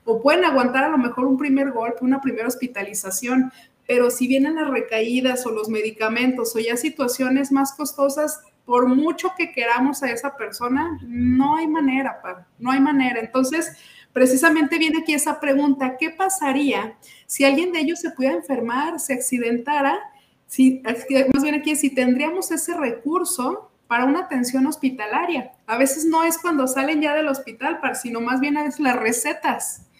[0.03, 3.51] o pueden aguantar a lo mejor un primer golpe, una primera hospitalización,
[3.87, 9.33] pero si vienen las recaídas o los medicamentos o ya situaciones más costosas, por mucho
[9.37, 12.21] que queramos a esa persona, no hay manera,
[12.57, 13.19] no hay manera.
[13.19, 13.71] Entonces,
[14.13, 19.13] precisamente viene aquí esa pregunta, ¿qué pasaría si alguien de ellos se pudiera enfermar, se
[19.13, 19.99] accidentara?
[20.47, 20.81] Si,
[21.33, 25.51] más bien aquí, si tendríamos ese recurso para una atención hospitalaria.
[25.67, 29.90] A veces no es cuando salen ya del hospital, sino más bien veces las recetas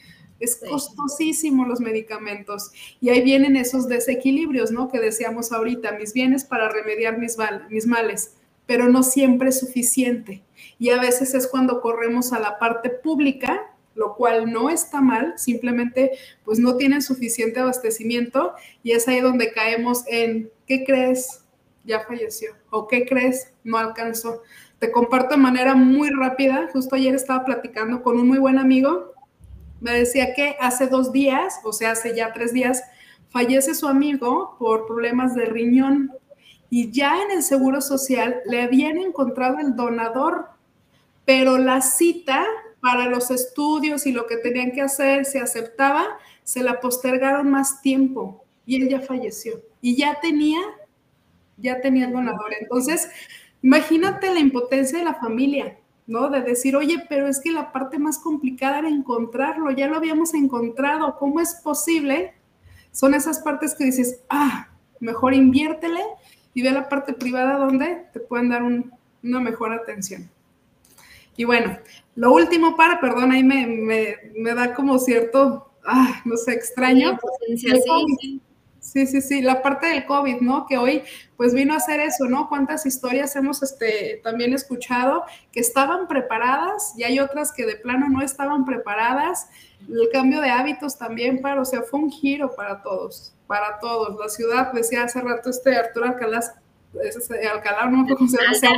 [0.41, 2.71] es costosísimo los medicamentos.
[2.99, 4.89] Y ahí vienen esos desequilibrios, ¿no?
[4.89, 7.37] Que decíamos ahorita, mis bienes para remediar mis,
[7.69, 8.33] mis males,
[8.65, 10.43] pero no siempre es suficiente.
[10.79, 15.33] Y a veces es cuando corremos a la parte pública, lo cual no está mal,
[15.37, 16.11] simplemente
[16.43, 21.43] pues no tienen suficiente abastecimiento y es ahí donde caemos en, ¿qué crees?
[21.83, 22.53] Ya falleció.
[22.69, 23.51] ¿O qué crees?
[23.63, 24.41] No alcanzó.
[24.79, 29.11] Te comparto de manera muy rápida, justo ayer estaba platicando con un muy buen amigo
[29.81, 32.83] me decía que hace dos días, o sea, hace ya tres días,
[33.29, 36.11] fallece su amigo por problemas de riñón
[36.69, 40.49] y ya en el Seguro Social le habían encontrado el donador,
[41.25, 42.45] pero la cita
[42.79, 46.05] para los estudios y lo que tenían que hacer se aceptaba,
[46.43, 50.61] se la postergaron más tiempo y él ya falleció y ya tenía,
[51.57, 52.53] ya tenía el donador.
[52.59, 53.09] Entonces,
[53.61, 55.77] imagínate la impotencia de la familia.
[56.07, 56.29] ¿No?
[56.29, 60.33] De decir, oye, pero es que la parte más complicada era encontrarlo, ya lo habíamos
[60.33, 62.33] encontrado, ¿cómo es posible?
[62.91, 66.01] Son esas partes que dices, ah, mejor inviértele
[66.53, 70.29] y ve la parte privada donde te pueden dar una mejor atención.
[71.37, 71.77] Y bueno,
[72.15, 73.65] lo último para, perdón, ahí me,
[74.35, 77.17] me, da como cierto, ah, no sé, extraño.
[77.47, 77.69] Sí, Sí,
[78.19, 78.41] sí,
[78.81, 80.65] sí, la parte del COVID, ¿no?
[80.65, 81.03] Que hoy
[81.37, 82.49] pues vino a hacer eso, ¿no?
[82.49, 88.09] Cuántas historias hemos este, también escuchado que estaban preparadas y hay otras que de plano
[88.09, 89.49] no estaban preparadas.
[89.87, 94.19] El cambio de hábitos también para, o sea, fue un giro para todos, para todos.
[94.19, 96.41] La ciudad, decía hace rato este Arturo Alcalá,
[97.53, 98.77] Alcalá, no sé cómo se llama.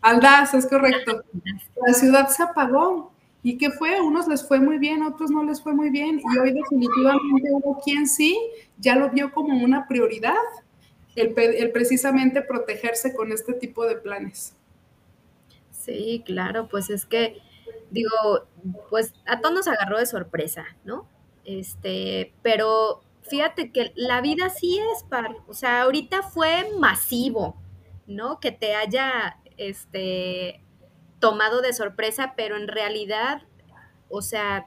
[0.00, 1.24] Aldaz, es correcto.
[1.84, 4.00] La ciudad se apagó, ¿Y qué fue?
[4.00, 6.20] Unos les fue muy bien, otros no les fue muy bien.
[6.20, 8.36] Y hoy definitivamente hubo quien sí
[8.78, 10.34] ya lo vio como una prioridad,
[11.14, 14.54] el, precisamente protegerse con este tipo de planes.
[15.70, 17.40] Sí, claro, pues es que,
[17.90, 18.10] digo,
[18.90, 21.06] pues a todos nos agarró de sorpresa, ¿no?
[21.44, 27.56] Este, pero fíjate que la vida sí es par, o sea, ahorita fue masivo,
[28.06, 28.40] ¿no?
[28.40, 30.60] Que te haya, este,
[31.18, 33.42] tomado de sorpresa, pero en realidad,
[34.08, 34.66] o sea,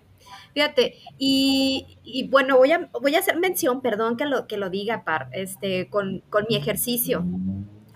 [0.54, 5.04] fíjate, y, bueno, voy a, voy a hacer mención, perdón que lo, que lo diga,
[5.04, 7.24] Par, este, con, con mi ejercicio,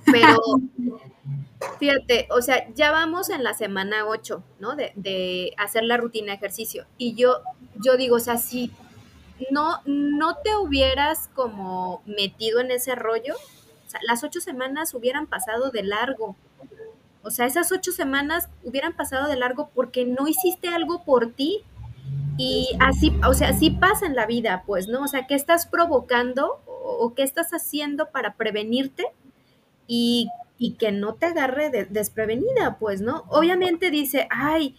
[0.06, 0.38] pero
[1.80, 4.76] fíjate, o sea, ya vamos en la semana 8, ¿no?
[4.76, 6.86] De, de, hacer la rutina de ejercicio.
[6.98, 7.42] Y yo,
[7.84, 8.72] yo digo, o sea, si
[9.52, 15.28] no, no te hubieras como metido en ese rollo, o sea, las ocho semanas hubieran
[15.28, 16.36] pasado de largo.
[17.24, 21.64] O sea, esas ocho semanas hubieran pasado de largo porque no hiciste algo por ti.
[22.38, 25.04] Y así, o sea, así pasa en la vida, pues, ¿no?
[25.04, 29.06] O sea, ¿qué estás provocando o, qué estás haciendo para prevenirte
[29.88, 30.30] y,
[30.80, 33.26] que no te agarre desprevenida, pues, ¿no?
[33.28, 34.78] Obviamente dice, ay,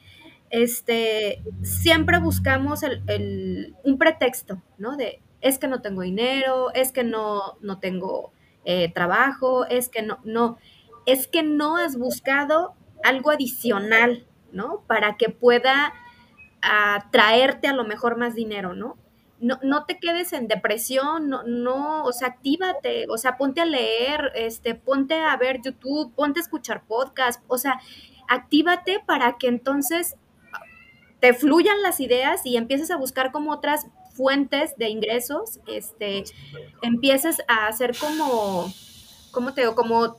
[0.49, 4.97] este, siempre buscamos el, un pretexto, ¿no?
[4.97, 8.33] De, es que no tengo dinero, es que no, no tengo
[8.65, 10.57] eh, trabajo, es que no, no
[11.07, 14.83] es que no has buscado algo adicional, ¿no?
[14.87, 15.93] Para que pueda
[16.63, 18.97] ah, traerte a lo mejor más dinero, ¿no?
[19.41, 23.67] No, no, te quedes en depresión, no, no, o sea, actívate, o sea, ponte a
[23.67, 27.81] leer, este, ponte a ver YouTube, ponte a escuchar podcast, o sea,
[28.29, 30.17] actívate para que entonces
[31.21, 36.25] te fluyan las ideas y empieces a buscar como otras fuentes de ingresos, este,
[36.81, 38.73] empieces a hacer como,
[39.33, 39.75] ¿cómo te digo?
[39.75, 40.17] Como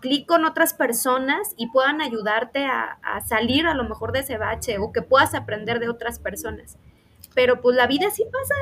[0.00, 4.78] clic con otras personas y puedan ayudarte a, salir a lo mejor de ese bache
[4.78, 6.76] o que puedas aprender de otras personas.
[7.34, 8.54] Pero pues la vida sí pasa.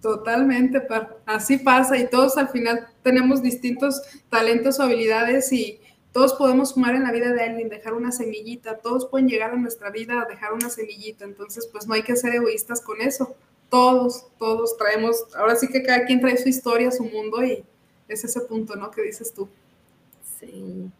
[0.00, 0.86] Totalmente,
[1.24, 5.80] así pasa y todos al final tenemos distintos talentos o habilidades y
[6.12, 9.56] todos podemos sumar en la vida de alguien, dejar una semillita, todos pueden llegar a
[9.56, 13.34] nuestra vida a dejar una semillita, entonces pues no hay que ser egoístas con eso.
[13.68, 17.64] Todos, todos traemos, ahora sí que cada quien trae su historia, su mundo y
[18.08, 18.90] es ese punto, ¿no?
[18.90, 19.48] Que dices tú.
[20.38, 20.90] Sí.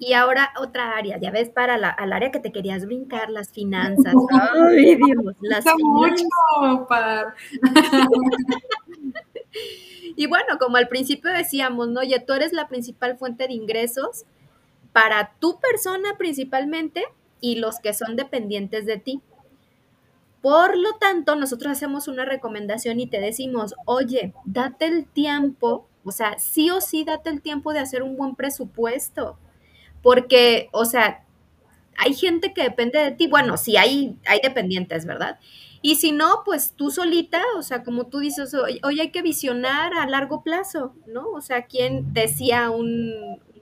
[0.00, 3.50] Y ahora otra área, ya ves, para la, al área que te querías brincar, las
[3.50, 4.14] finanzas.
[4.70, 7.34] Ay, Dios, las Mucho, para...
[10.16, 12.00] y bueno, como al principio decíamos, ¿no?
[12.00, 14.24] Oye, tú eres la principal fuente de ingresos
[14.92, 17.04] para tu persona principalmente
[17.40, 19.20] y los que son dependientes de ti.
[20.40, 26.12] Por lo tanto, nosotros hacemos una recomendación y te decimos, oye, date el tiempo o
[26.12, 29.38] sea, sí o sí date el tiempo de hacer un buen presupuesto,
[30.02, 31.24] porque, o sea,
[31.98, 35.38] hay gente que depende de ti, bueno, sí hay, hay dependientes, ¿verdad?
[35.82, 39.94] Y si no, pues tú solita, o sea, como tú dices, hoy, hay que visionar
[39.94, 41.28] a largo plazo, ¿no?
[41.30, 43.12] O sea, quien decía un,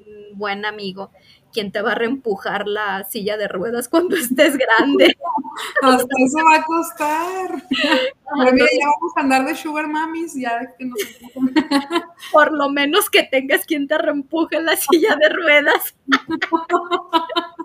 [0.07, 1.11] un buen amigo,
[1.57, 5.17] quien te va a reempujar la silla de ruedas cuando estés grande.
[5.83, 7.63] Hasta eso va a costar.
[7.71, 10.99] Pero mira, ya vamos a andar de sugar mamis, ya que nos
[12.33, 15.97] Por lo menos que tengas quien te reempuje la silla de ruedas.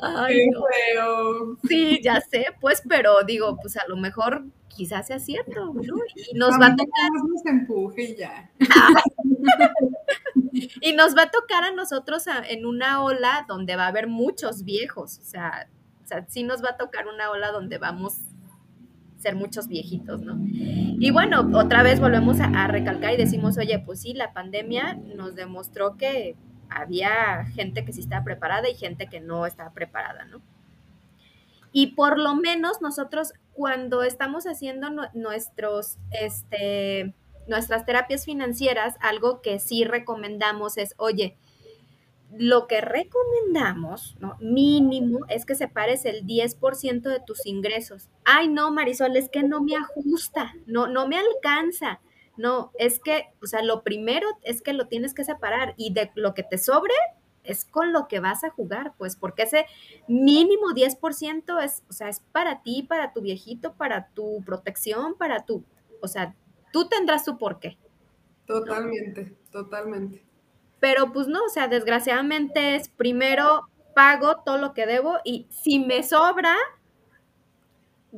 [0.00, 1.56] Ay, no.
[1.68, 5.94] Sí, ya sé, pues, pero digo, pues a lo mejor quizás sea cierto, ¿no?
[6.30, 7.10] Y nos va a tocar.
[7.28, 8.50] Nos empuje ya.
[10.80, 14.64] y nos va a tocar a nosotros en una ola donde va a haber muchos
[14.64, 15.68] viejos, o sea,
[16.04, 20.22] o sea, sí nos va a tocar una ola donde vamos a ser muchos viejitos,
[20.22, 20.36] ¿no?
[20.38, 25.34] Y bueno, otra vez volvemos a, recalcar y decimos, oye, pues sí, la pandemia nos
[25.34, 26.36] demostró que
[26.70, 30.40] había gente que sí estaba preparada y gente que no estaba preparada, ¿no?
[31.72, 37.14] Y por lo menos nosotros cuando estamos haciendo nuestros, este,
[37.48, 41.36] nuestras terapias financieras, algo que sí recomendamos es, oye,
[42.32, 44.36] lo que recomendamos, ¿no?
[44.40, 48.10] Mínimo, es que separes el 10% de tus ingresos.
[48.24, 52.00] Ay, no, Marisol, es que no me ajusta, no, no me alcanza.
[52.36, 56.10] No, es que, o sea, lo primero es que lo tienes que separar y de
[56.14, 56.94] lo que te sobre
[57.46, 59.66] es con lo que vas a jugar, pues, porque ese
[60.08, 65.44] mínimo 10% es, o sea, es para ti, para tu viejito, para tu protección, para
[65.46, 65.64] tu,
[66.00, 66.34] o sea,
[66.72, 67.78] tú tendrás tu porqué.
[68.46, 70.24] Totalmente, totalmente.
[70.80, 75.78] Pero pues no, o sea, desgraciadamente es primero pago todo lo que debo y si
[75.78, 76.54] me sobra,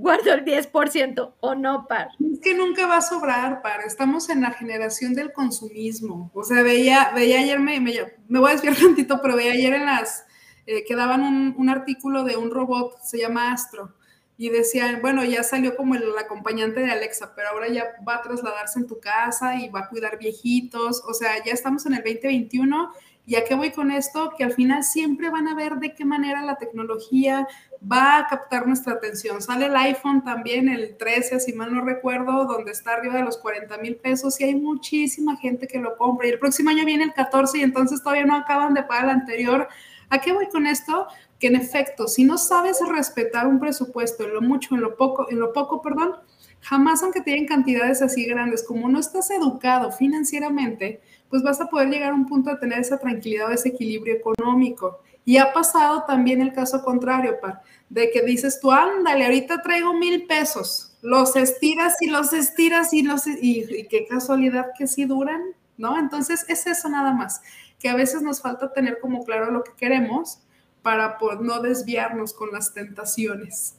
[0.00, 2.08] guardo el 10% o no, par.
[2.32, 3.80] Es que nunca va a sobrar, par.
[3.86, 6.30] Estamos en la generación del consumismo.
[6.34, 9.86] O sea, veía, veía ayer, me, me, voy a desviar tantito, pero veía ayer en
[9.86, 10.24] las,
[10.66, 13.94] eh, que daban un, un artículo de un robot, se llama Astro
[14.40, 18.22] y decían, bueno, ya salió como el, acompañante de Alexa, pero ahora ya va a
[18.22, 22.04] trasladarse en tu casa y va a cuidar viejitos, o sea, ya estamos en el
[22.04, 22.92] 2021
[23.28, 26.06] y a qué voy con esto, que al final siempre van a ver de qué
[26.06, 27.46] manera la tecnología
[27.80, 29.42] va a captar nuestra atención.
[29.42, 33.36] Sale el iPhone también, el 13, si mal no recuerdo, donde está arriba de los
[33.36, 36.26] 40 mil pesos y hay muchísima gente que lo compra.
[36.26, 39.10] Y el próximo año viene el 14 y entonces todavía no acaban de pagar el
[39.10, 39.68] anterior.
[40.08, 41.06] ¿A qué voy con esto?
[41.38, 45.30] que en efecto, si no sabes respetar un presupuesto en lo mucho, en lo poco,
[45.30, 46.16] en lo poco, perdón,
[46.60, 51.88] jamás aunque te cantidades así grandes, como no estás educado financieramente, pues vas a poder
[51.88, 55.00] llegar a un punto de tener esa tranquilidad o ese equilibrio económico.
[55.24, 59.92] Y ha pasado también el caso contrario, Par, de que dices tú, ándale, ahorita traigo
[59.92, 65.04] mil pesos, los estiras y los estiras y los, y, y qué casualidad que sí
[65.04, 65.42] duran,
[65.76, 65.98] ¿no?
[65.98, 67.42] Entonces es eso nada más,
[67.78, 70.40] que a veces nos falta tener como claro lo que queremos
[70.82, 73.74] para no desviarnos con las tentaciones.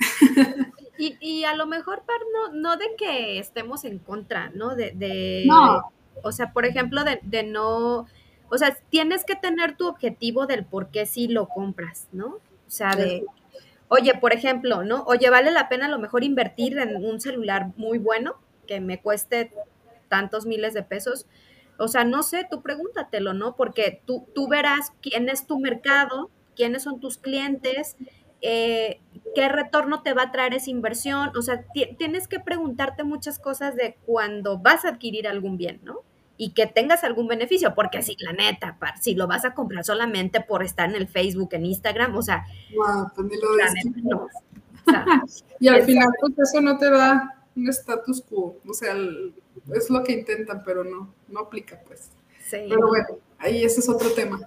[1.02, 2.04] Y, a lo mejor,
[2.34, 4.76] no, no de que estemos en contra, ¿no?
[4.76, 5.94] De, no.
[6.24, 8.08] O sea, por ejemplo, de, no,
[8.50, 12.28] o sea, tienes que tener tu objetivo del por qué sí lo compras, ¿no?
[12.28, 13.26] O sea, de,
[13.88, 15.04] oye, por ejemplo, ¿no?
[15.04, 18.36] Oye, vale la pena a lo mejor invertir en un celular muy bueno
[18.68, 19.52] que me cueste
[20.08, 21.26] tantos miles de pesos.
[21.78, 23.56] O sea, no sé, tú pregúntatelo, ¿no?
[23.56, 27.96] Porque tú, tú verás quién es tu mercado, quiénes son tus clientes,
[28.42, 29.00] eh,
[29.36, 31.32] qué retorno te va a traer esa inversión.
[31.38, 31.66] O sea,
[31.98, 36.02] tienes que preguntarte muchas cosas de cuando vas a adquirir algún bien, ¿no?
[36.38, 40.40] Y que tengas algún beneficio, porque si la neta, si lo vas a comprar solamente
[40.40, 42.46] por estar en el Facebook, en Instagram, o sea,
[43.14, 44.28] pues lo
[45.60, 48.96] y al final, pues eso no te da un status quo, o sea,
[49.76, 52.10] es lo que intentan, pero no, no aplica, pues.
[52.46, 52.66] Sí.
[52.70, 54.40] Pero bueno, ahí ese es otro tema.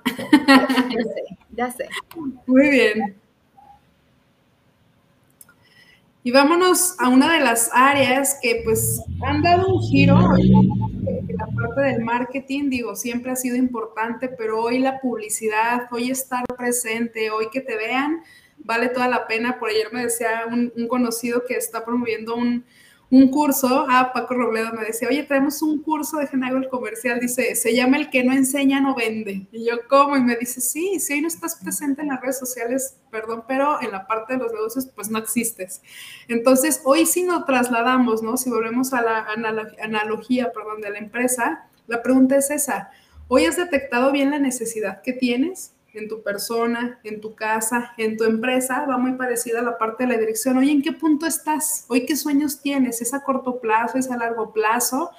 [0.49, 1.89] Ya sé, ya sé.
[2.47, 3.23] Muy bien.
[6.25, 10.17] Y vámonos a una de las áreas que pues han dado un giro.
[10.17, 16.45] La parte del marketing, digo, siempre ha sido importante, pero hoy la publicidad, hoy estar
[16.57, 18.23] presente, hoy que te vean,
[18.59, 19.59] vale toda la pena.
[19.59, 22.65] Por ayer me decía un, un conocido que está promoviendo un,
[23.13, 27.21] un curso, ah, Paco Robledo me decía, oye, traemos un curso, de hago el comercial,
[27.21, 29.47] dice, se llama El que no enseña, no vende.
[29.53, 30.17] Y yo, ¿cómo?
[30.17, 33.83] Y me dice, sí, si hoy no estás presente en las redes sociales, perdón, pero
[33.83, 35.83] en la parte de los negocios, pues no existes.
[36.27, 38.39] Entonces, hoy sí nos trasladamos, ¿no?
[38.39, 39.27] Si volvemos a la
[39.83, 42.93] analogía, perdón, de la empresa, la pregunta es esa,
[43.29, 45.72] ¿hoy has detectado bien la necesidad que tienes?
[45.95, 50.05] En tu persona, en tu casa, en tu empresa, va muy parecida a la parte
[50.05, 50.57] de la dirección.
[50.57, 51.85] Oye, ¿en qué punto estás?
[51.89, 53.03] ¿Hoy qué sueños tienes?
[53.03, 53.99] ¿Es a corto plazo?
[53.99, 55.11] ¿Es a largo plazo?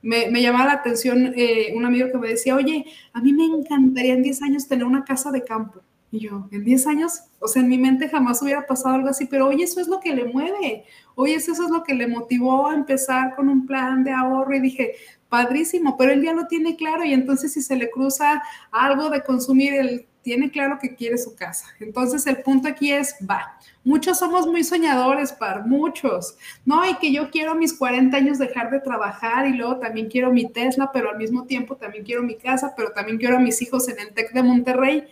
[0.00, 4.14] Me, llamaba la atención eh, un amigo que me decía, oye, a mí me encantaría
[4.14, 5.80] en 10 años tener una casa de campo.
[6.10, 9.26] Y yo, en 10 años, o sea, en mi mente jamás hubiera pasado algo así,
[9.26, 12.68] pero hoy eso es lo que le mueve, hoy eso es lo que le motivó
[12.68, 14.92] a empezar con un plan de ahorro y dije,
[15.30, 19.22] padrísimo, pero él ya lo tiene claro y entonces si se le cruza algo de
[19.22, 21.66] consumir, él tiene claro que quiere su casa.
[21.80, 26.88] Entonces el punto aquí es, va, muchos somos muy soñadores, par, muchos, ¿no?
[26.88, 30.48] Y que yo quiero mis 40 años dejar de trabajar y luego también quiero mi
[30.48, 33.88] Tesla, pero al mismo tiempo también quiero mi casa, pero también quiero a mis hijos
[33.88, 35.04] en el TEC de Monterrey.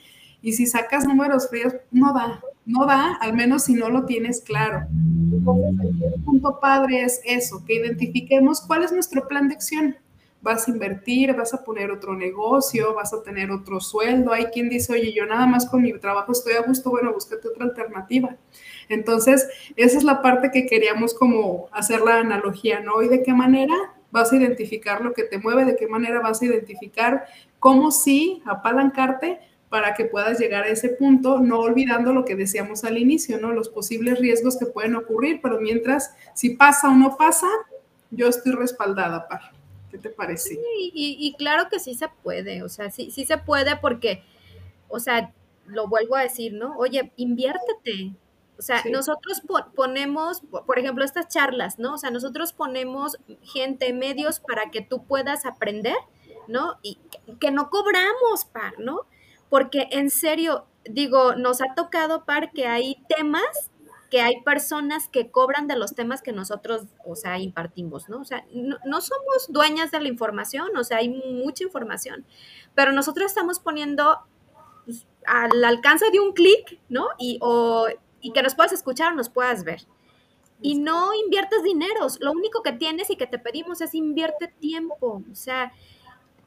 [0.43, 4.41] Y si sacas números fríos, no da, no da, al menos si no lo tienes
[4.41, 4.87] claro.
[4.91, 9.97] El punto padre es eso, que identifiquemos cuál es nuestro plan de acción
[10.43, 14.33] vas a invertir, vas a poner otro negocio, vas a tener otro sueldo.
[14.33, 17.49] Hay quien dice, oye, yo nada más con mi trabajo estoy a gusto, bueno, búscate
[17.49, 18.37] otra alternativa.
[18.89, 23.03] Entonces, esa es la parte que queríamos como hacer la analogía, ¿no?
[23.03, 23.75] ¿Y de qué manera
[24.11, 25.65] vas a identificar lo que te mueve?
[25.65, 27.27] ¿De qué manera vas a identificar
[27.59, 29.39] cómo sí apalancarte
[29.69, 33.53] para que puedas llegar a ese punto, no olvidando lo que decíamos al inicio, ¿no?
[33.53, 37.47] Los posibles riesgos que pueden ocurrir, pero mientras, si pasa o no pasa,
[38.11, 39.60] yo estoy respaldada para.
[39.91, 40.51] ¿Qué te parece?
[40.51, 44.23] Sí, y, claro que sí se puede, o sea, sí, sí se puede porque,
[44.89, 45.33] o sea,
[45.67, 46.77] lo vuelvo a decir, ¿no?
[46.77, 48.13] Oye, inviértete.
[48.59, 49.43] O sea, nosotros
[49.75, 51.95] ponemos, por ejemplo, estas charlas, ¿no?
[51.95, 55.97] O sea, nosotros ponemos gente, medios para que tú puedas aprender,
[56.47, 56.79] ¿no?
[56.83, 56.99] Y
[57.41, 59.07] que no cobramos, par, ¿no?
[59.49, 63.71] Porque en serio, digo, nos ha tocado, par, que hay temas
[64.11, 68.21] que hay personas que cobran de los temas que nosotros, o sea, impartimos, ¿no?
[68.21, 72.27] O sea, no, somos dueñas de la información, o sea, hay mucha información,
[72.75, 74.19] pero nosotros estamos poniendo
[74.85, 77.07] pues, al alcance de un clic, ¿no?
[77.19, 77.87] Y, o,
[78.21, 79.87] y que nos puedas escuchar o nos puedas ver.
[80.61, 85.23] Y no inviertes dineros, lo único que tienes y que te pedimos es invierte tiempo,
[85.31, 85.73] o sea,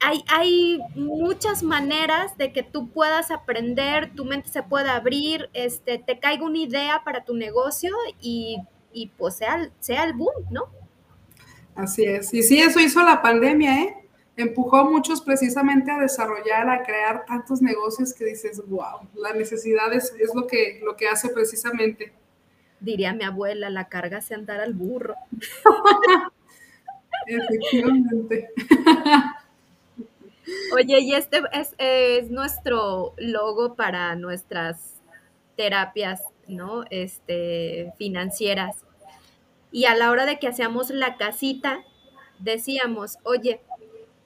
[0.00, 6.18] hay, muchas maneras de que tú puedas aprender, tu mente se pueda abrir, este, te
[6.18, 8.62] caiga una idea para tu negocio y,
[9.16, 10.68] pues sea, sea el boom, ¿no?
[11.74, 12.32] Así es.
[12.32, 13.96] Y sí, eso hizo la pandemia, ¿eh?
[14.36, 19.92] Empujó a muchos precisamente a desarrollar, a crear tantos negocios que dices, wow, la necesidad
[19.92, 22.12] es, lo, que, lo que hace precisamente.
[22.80, 25.14] Diría mi abuela, la carga se andar al burro.
[27.26, 28.50] Efectivamente.
[30.74, 31.42] Oye, y este
[31.78, 35.00] es, nuestro logo para nuestras
[35.56, 36.84] terapias, ¿no?
[36.90, 38.84] Este, financieras.
[39.70, 41.84] Y a la hora de que hacíamos la casita,
[42.38, 43.60] decíamos, oye,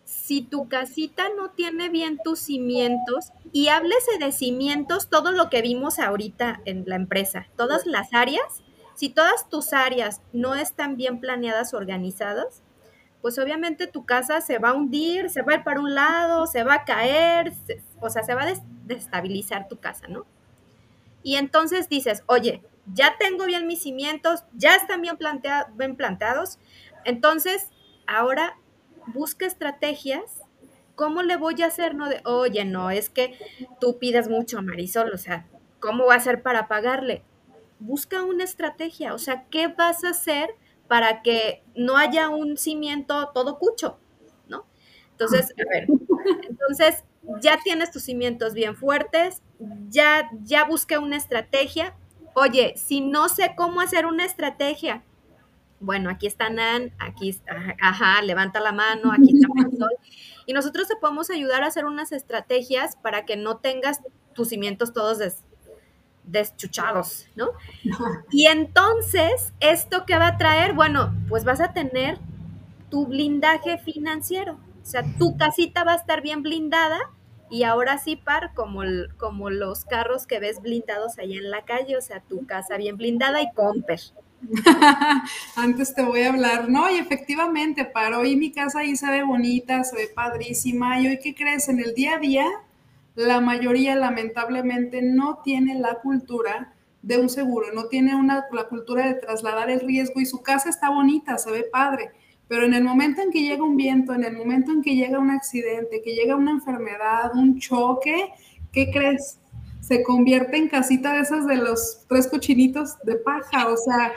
[0.05, 5.61] si tu casita no tiene bien tus cimientos, y háblese de cimientos, todo lo que
[5.61, 8.63] vimos ahorita en la empresa, todas las áreas,
[8.95, 12.63] si todas tus áreas no están bien planeadas, organizadas,
[13.21, 16.47] pues obviamente tu casa se va a hundir, se va a ir para un lado,
[16.47, 17.53] se va a caer,
[18.01, 18.53] o sea, se va a
[18.85, 20.27] destabilizar tu casa, ¿no?
[21.23, 22.63] Y entonces dices, oye,
[22.95, 25.19] ya tengo bien mis cimientos, ya están bien,
[25.75, 26.59] bien planteados,
[27.05, 27.71] entonces
[28.07, 28.57] ahora
[29.07, 30.43] busca estrategias.
[30.95, 31.95] ¿Cómo le voy a hacer?
[31.95, 33.39] No de, oye, no, es que
[33.81, 35.47] tú pides mucho, Marisol, o sea,
[35.81, 37.23] ¿cómo va a ser para pagarle?
[37.79, 40.51] Busca una estrategia, o sea, ¿qué vas a hacer?
[40.89, 43.99] Para que no haya un cimiento todo cucho,
[44.49, 44.67] ¿no?
[45.13, 45.87] Entonces, a ver,
[46.49, 47.05] entonces,
[47.41, 49.43] ya tienes tus cimientos bien fuertes,
[49.89, 51.95] ya, ya busqué una estrategia.
[52.35, 55.03] Oye, si no sé cómo hacer una estrategia,
[55.81, 59.91] bueno, aquí está Nan, aquí está, ajá, levanta la mano, aquí está Marisol.
[60.47, 64.01] Y nosotros te podemos ayudar a hacer unas estrategias para que no tengas
[64.33, 65.19] tus cimientos todos
[66.31, 67.51] deschuchados, ¿no?
[68.31, 70.75] Y entonces, ¿esto qué va a traer?
[70.75, 72.19] Bueno, pues vas a tener
[72.91, 74.59] tu blindaje financiero.
[74.83, 76.99] O sea, tu casita va a estar bien blindada
[77.51, 78.83] y ahora sí, par, como,
[79.17, 82.97] como los carros que ves blindados allá en la calle, o sea, tu casa bien
[82.97, 84.01] blindada y comper.
[85.57, 89.23] Antes te voy a hablar, no, y efectivamente, par, hoy mi casa ahí se ve
[89.23, 91.69] bonita, se ve padrísima, y hoy, ¿qué crees?
[91.69, 92.47] En el día a día,
[93.19, 99.09] la mayoría lamentablemente no tiene la cultura de un seguro, no tiene una, la cultura
[99.09, 102.13] de trasladar el riesgo y su casa está bonita, se ve padre,
[102.47, 105.19] pero en el momento en que llega un viento, en el momento en que llega
[105.19, 108.31] un accidente, que llega una enfermedad, un choque,
[108.71, 109.41] ¿qué crees?
[109.81, 114.13] Se convierte en casita de esas de los tres cochinitos de paja, o sea,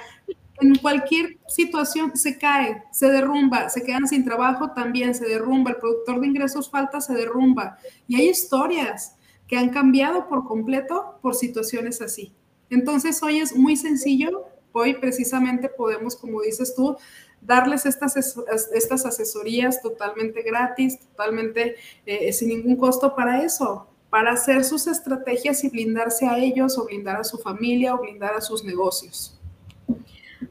[0.62, 5.78] en cualquier situación se cae, se derrumba, se quedan sin trabajo, también se derrumba, el
[5.78, 7.78] productor de ingresos falta, se derrumba.
[8.08, 9.16] Y hay historias
[9.48, 12.34] que han cambiado por completo por situaciones así.
[12.70, 16.96] Entonces hoy es muy sencillo, hoy precisamente podemos, como dices tú,
[17.42, 24.64] darles estas, estas asesorías totalmente gratis, totalmente eh, sin ningún costo para eso, para hacer
[24.64, 28.64] sus estrategias y blindarse a ellos o blindar a su familia o blindar a sus
[28.64, 29.41] negocios.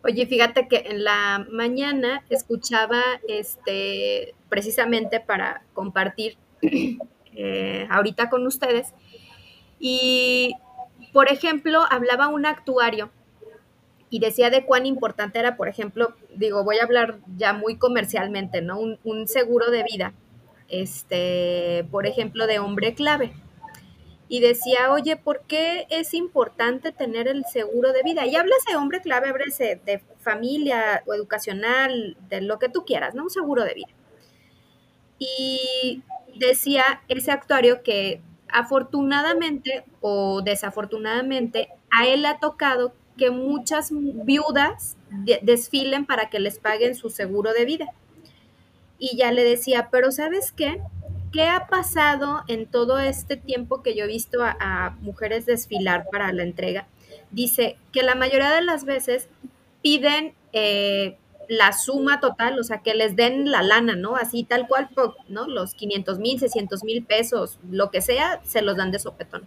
[0.05, 6.37] Oye, fíjate que en la mañana escuchaba este precisamente para compartir
[7.35, 8.93] eh, ahorita con ustedes
[9.79, 10.55] y
[11.13, 13.11] por ejemplo hablaba un actuario
[14.11, 18.61] y decía de cuán importante era, por ejemplo, digo, voy a hablar ya muy comercialmente,
[18.61, 18.81] ¿no?
[18.81, 20.13] Un, seguro de vida,
[20.69, 23.33] este, por ejemplo, de hombre clave.
[24.33, 28.25] Y decía, oye, ¿por qué es importante tener el seguro de vida?
[28.27, 33.13] Y hablas de hombre clave, hablas de familia o educacional, de lo que tú quieras,
[33.17, 33.25] ¿no?
[33.25, 33.89] Un seguro de vida.
[35.19, 36.05] Y
[36.37, 44.97] decía ese actuario que afortunadamente o desafortunadamente a él le ha tocado que muchas viudas
[45.43, 47.87] desfilen para que les paguen su seguro de vida.
[48.99, 50.81] Y ya le decía, pero ¿sabes qué?
[51.33, 56.33] ¿Qué ha pasado en todo este tiempo que yo he visto a, mujeres desfilar para
[56.33, 56.89] la entrega?
[57.31, 59.29] Dice que la mayoría de las veces
[59.81, 61.17] piden eh,
[61.49, 64.17] la suma total, o sea, que les den la lana, ¿no?
[64.17, 64.89] Así tal cual,
[65.29, 65.47] ¿no?
[65.47, 69.47] Los 500 mil, 600 mil pesos, lo que sea, se los dan de sopetón.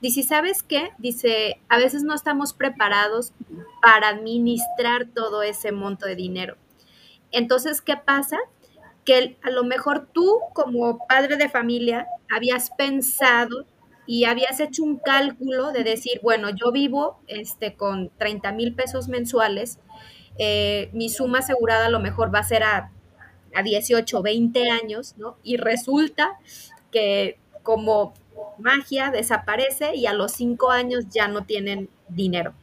[0.00, 0.90] Dice, ¿sabes qué?
[0.98, 3.32] Dice, a veces no estamos preparados
[3.80, 6.56] para administrar todo ese monto de dinero.
[7.30, 8.38] Entonces, ¿qué pasa?
[9.04, 13.66] Que a lo mejor tú como padre de familia habías pensado
[14.06, 19.08] y habías hecho un cálculo de decir, bueno, yo vivo este, con 30 mil pesos
[19.08, 19.78] mensuales,
[20.38, 22.90] eh, mi suma asegurada a lo mejor va a ser a,
[23.54, 25.36] a 18, 20 años, ¿no?
[25.42, 26.38] Y resulta
[26.90, 28.14] que como
[28.58, 32.54] magia, desaparece y a los cinco años ya no tienen dinero.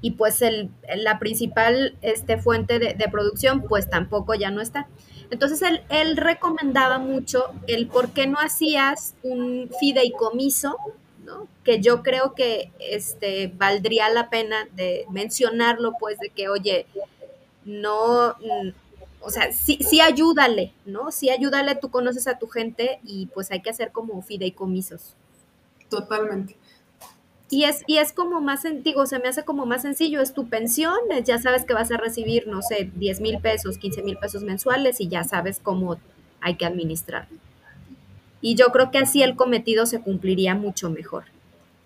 [0.00, 4.86] Y pues el, la principal este, fuente de, producción pues tampoco ya no está.
[5.30, 10.76] Entonces él, él, recomendaba mucho el por qué no hacías un fideicomiso,
[11.24, 11.48] ¿no?
[11.64, 16.86] que yo creo que este, valdría la pena de mencionarlo, pues de que, oye,
[17.66, 18.36] no,
[19.20, 21.12] o sea, sí, sí ayúdale, ¿no?
[21.12, 25.14] Sí ayúdale, tú conoces a tu gente y pues hay que hacer como fideicomisos.
[25.90, 26.56] Totalmente.
[27.50, 30.48] Y es, y es como más, digo, se me hace como más sencillo, es tu
[30.48, 34.42] pensión, ya sabes que vas a recibir, no sé, 10 mil pesos, 15 mil pesos
[34.42, 35.96] mensuales y ya sabes cómo
[36.40, 37.26] hay que administrar.
[38.40, 41.24] Y yo creo que así el cometido se cumpliría mucho mejor.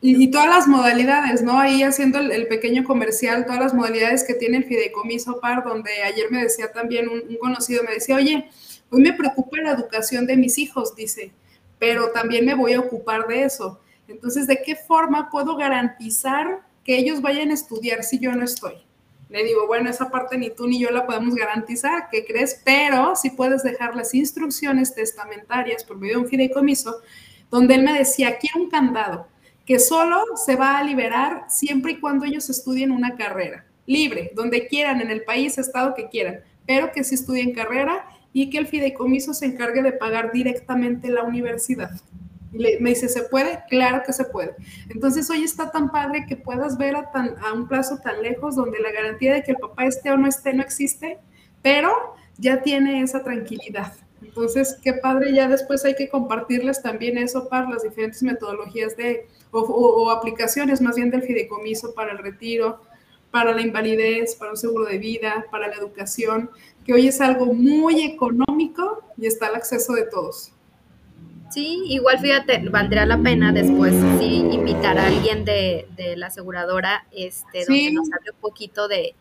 [0.04, 1.60] Y, todas las modalidades, ¿no?
[1.60, 6.28] Ahí haciendo el, pequeño comercial, todas las modalidades que tiene el fideicomiso PAR, donde ayer
[6.28, 8.50] me decía también un, conocido, me decía, oye,
[8.90, 11.30] hoy me preocupa la educación de mis hijos, dice,
[11.78, 13.78] pero también me voy a ocupar de eso.
[14.12, 18.74] Entonces, ¿de qué forma puedo garantizar que ellos vayan a estudiar si yo no estoy?
[19.28, 22.60] Le digo, bueno, esa parte ni tú ni yo la podemos garantizar, ¿qué crees?
[22.64, 27.00] Pero sí puedes dejar las instrucciones testamentarias por medio de un fideicomiso,
[27.50, 29.26] donde él me decía, quiero un candado
[29.64, 34.66] que solo se va a liberar siempre y cuando ellos estudien una carrera, libre, donde
[34.66, 38.66] quieran, en el país, estado que quieran, pero que sí estudien carrera y que el
[38.66, 41.90] fideicomiso se encargue de pagar directamente la universidad.
[42.52, 43.60] Me dice, ¿se puede?
[43.68, 44.54] Claro que se puede.
[44.88, 48.92] Entonces hoy está tan padre que puedas ver a un plazo tan lejos donde la
[48.92, 51.18] garantía de que el papá esté o no esté no existe,
[51.62, 53.92] pero ya tiene esa tranquilidad
[54.22, 59.26] Entonces, qué padre, ya después hay que compartirles también eso para las diferentes metodologías de,
[59.50, 62.80] o, o, aplicaciones más bien del fideicomiso para el retiro,
[63.30, 66.50] para la invalidez, para un seguro de vida, para la educación,
[66.84, 70.52] que hoy es algo muy económico y está al acceso de todos.
[71.52, 77.04] Sí, igual fíjate, valdría la pena después sí invitar a alguien de, de la aseguradora,
[77.12, 79.14] este, donde nos hable un poquito de,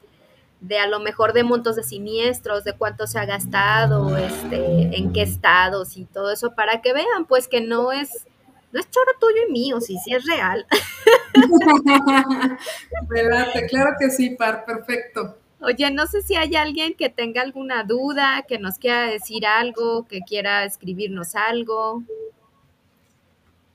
[0.62, 5.12] de a lo mejor de montos de siniestros, de cuánto se ha gastado, este, en
[5.12, 8.26] qué estados y todo eso, para que vean, pues que no es,
[8.72, 10.66] no es choro tuyo y mío, sí, sí es real.
[13.70, 15.38] claro que sí, Par, perfecto.
[15.62, 20.08] Oye, no sé si hay alguien que tenga alguna duda, que nos quiera decir algo,
[20.08, 22.04] que quiera escribirnos algo,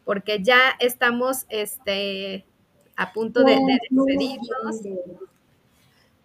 [0.04, 2.44] porque ya estamos, este,
[2.96, 4.80] a punto de, de despedirnos.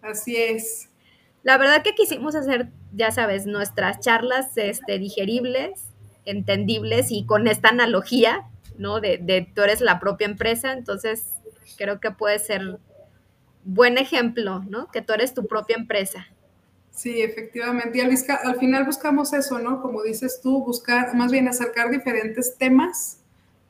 [0.00, 0.88] Así es.
[1.44, 5.84] La verdad que quisimos hacer, ya sabes, nuestras charlas este, digeribles,
[6.24, 8.48] entendibles y con esta analogía,
[8.78, 9.00] ¿no?
[9.00, 11.34] De, de tú eres la propia empresa, entonces
[11.76, 12.78] creo que puede ser
[13.64, 14.88] buen ejemplo, ¿no?
[14.90, 16.26] Que tú eres tu propia empresa.
[16.90, 17.98] Sí, efectivamente.
[17.98, 19.80] Y al, al, final buscamos eso, ¿no?
[19.80, 23.18] Como dices tú, buscar, más bien acercar diferentes temas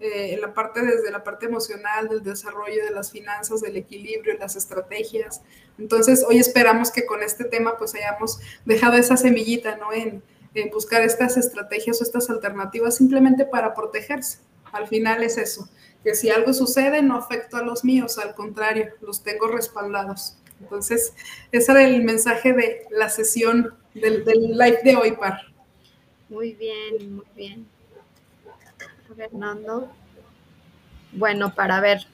[0.01, 4.36] eh, en la parte desde la parte emocional, del desarrollo de las finanzas, del equilibrio,
[4.38, 5.43] las estrategias.
[5.78, 9.93] Entonces, hoy esperamos que con este tema pues hayamos dejado esa semillita, ¿no?
[9.93, 10.20] En,
[10.55, 14.38] en buscar estas estrategias o estas alternativas simplemente para protegerse.
[14.72, 15.68] Al final es eso,
[16.03, 20.36] que si algo sucede no afecto a los míos, al contrario, los tengo respaldados.
[20.61, 21.14] Entonces,
[21.50, 25.40] ese era el mensaje de la sesión del, del live de hoy, Par.
[26.28, 27.66] Muy bien, muy bien.
[29.14, 29.90] Fernando.
[31.12, 32.07] Bueno, para ver,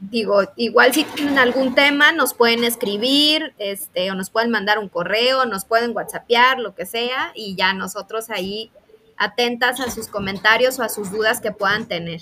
[0.00, 4.88] digo, igual si tienen algún tema, nos pueden escribir, este, o nos pueden mandar un
[4.88, 8.70] correo, nos pueden whatsappear, lo que sea, y ya nosotros ahí
[9.16, 12.20] atentas a sus comentarios o a sus dudas que puedan tener.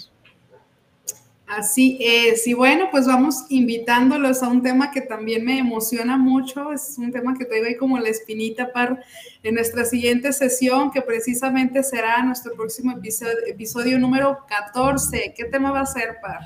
[1.46, 6.72] Así es, y bueno, pues vamos invitándolos a un tema que también me emociona mucho,
[6.72, 9.02] es un tema que traigo ahí como la espinita para
[9.42, 15.34] en nuestra siguiente sesión, que precisamente será nuestro próximo episodio, episodio número 14.
[15.36, 16.40] ¿Qué tema va a ser, Par?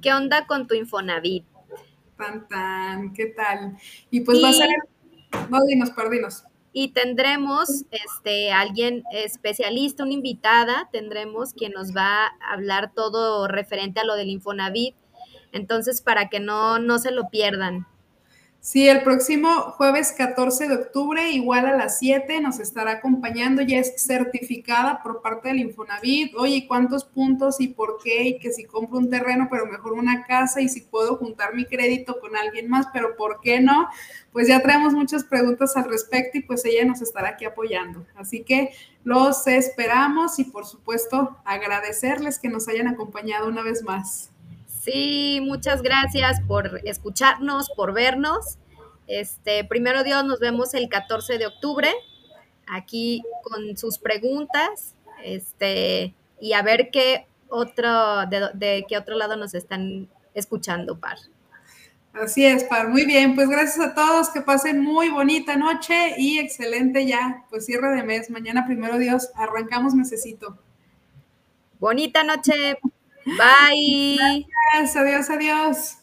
[0.00, 1.44] ¿Qué onda con tu Infonavit?
[2.16, 3.76] Tan, tan, ¿qué tal?
[4.10, 4.68] Y pues va a ser...
[5.50, 12.52] No, dinos, perdinos y tendremos este alguien especialista, una invitada, tendremos quien nos va a
[12.52, 14.96] hablar todo referente a lo del Infonavit.
[15.52, 17.86] Entonces, para que no, no se lo pierdan.
[18.64, 23.60] Sí, el próximo jueves 14 de octubre, igual a las 7, nos estará acompañando.
[23.60, 26.32] Ya es certificada por parte del Infonavit.
[26.36, 28.22] Oye, ¿cuántos puntos y por qué?
[28.22, 31.64] Y que si compro un terreno, pero mejor una casa y si puedo juntar mi
[31.64, 33.88] crédito con alguien más, pero ¿por qué no?
[34.30, 38.06] Pues ya traemos muchas preguntas al respecto y pues ella nos estará aquí apoyando.
[38.14, 38.70] Así que
[39.02, 44.31] los esperamos y por supuesto agradecerles que nos hayan acompañado una vez más.
[44.82, 48.58] Sí, muchas gracias por escucharnos, por vernos.
[49.06, 51.88] Este, primero Dios, nos vemos el 14 de octubre
[52.66, 59.36] aquí con sus preguntas, este, y a ver qué otro, de, de qué otro lado
[59.36, 61.18] nos están escuchando, Par.
[62.12, 62.88] Así es, Par.
[62.88, 67.66] Muy bien, pues gracias a todos, que pasen muy bonita noche y excelente ya, pues
[67.66, 68.30] cierre de mes.
[68.30, 70.58] Mañana, primero Dios, arrancamos necesito.
[71.78, 72.78] Bonita noche.
[73.26, 74.46] Bye.
[74.72, 75.98] Gracias, adiós, adiós.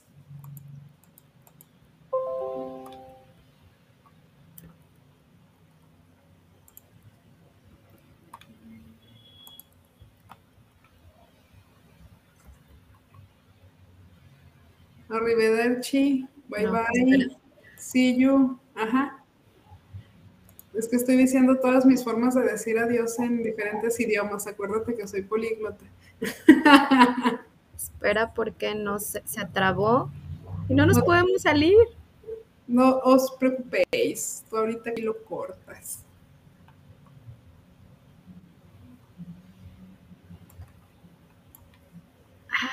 [15.10, 16.26] Arrivederci.
[16.50, 17.28] Bye bye.
[17.78, 18.60] See you.
[18.76, 19.19] Ajá.
[20.80, 24.48] Es que estoy diciendo todas mis formas de decir adiós en diferentes idiomas.
[24.48, 25.84] Acuérdate que soy políglota.
[27.76, 30.10] Espera, porque no se, se atrabó
[30.70, 31.76] y no nos podemos salir.
[32.66, 36.06] No os preocupéis, tú ahorita aquí lo cortas.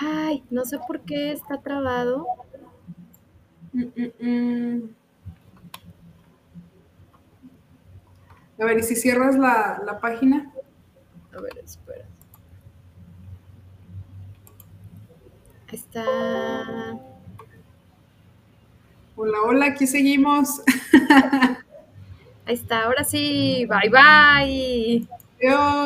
[0.00, 2.24] Ay, no sé por qué está trabado.
[3.72, 4.94] Mm, mm, mm.
[8.58, 10.50] A ver, ¿y si cierras la, la página?
[11.36, 12.06] A ver, espera.
[15.70, 16.04] Está.
[19.16, 20.62] Hola, hola, aquí seguimos.
[22.46, 23.66] Ahí está, ahora sí.
[23.66, 25.08] Bye, bye.
[25.38, 25.76] Adiós.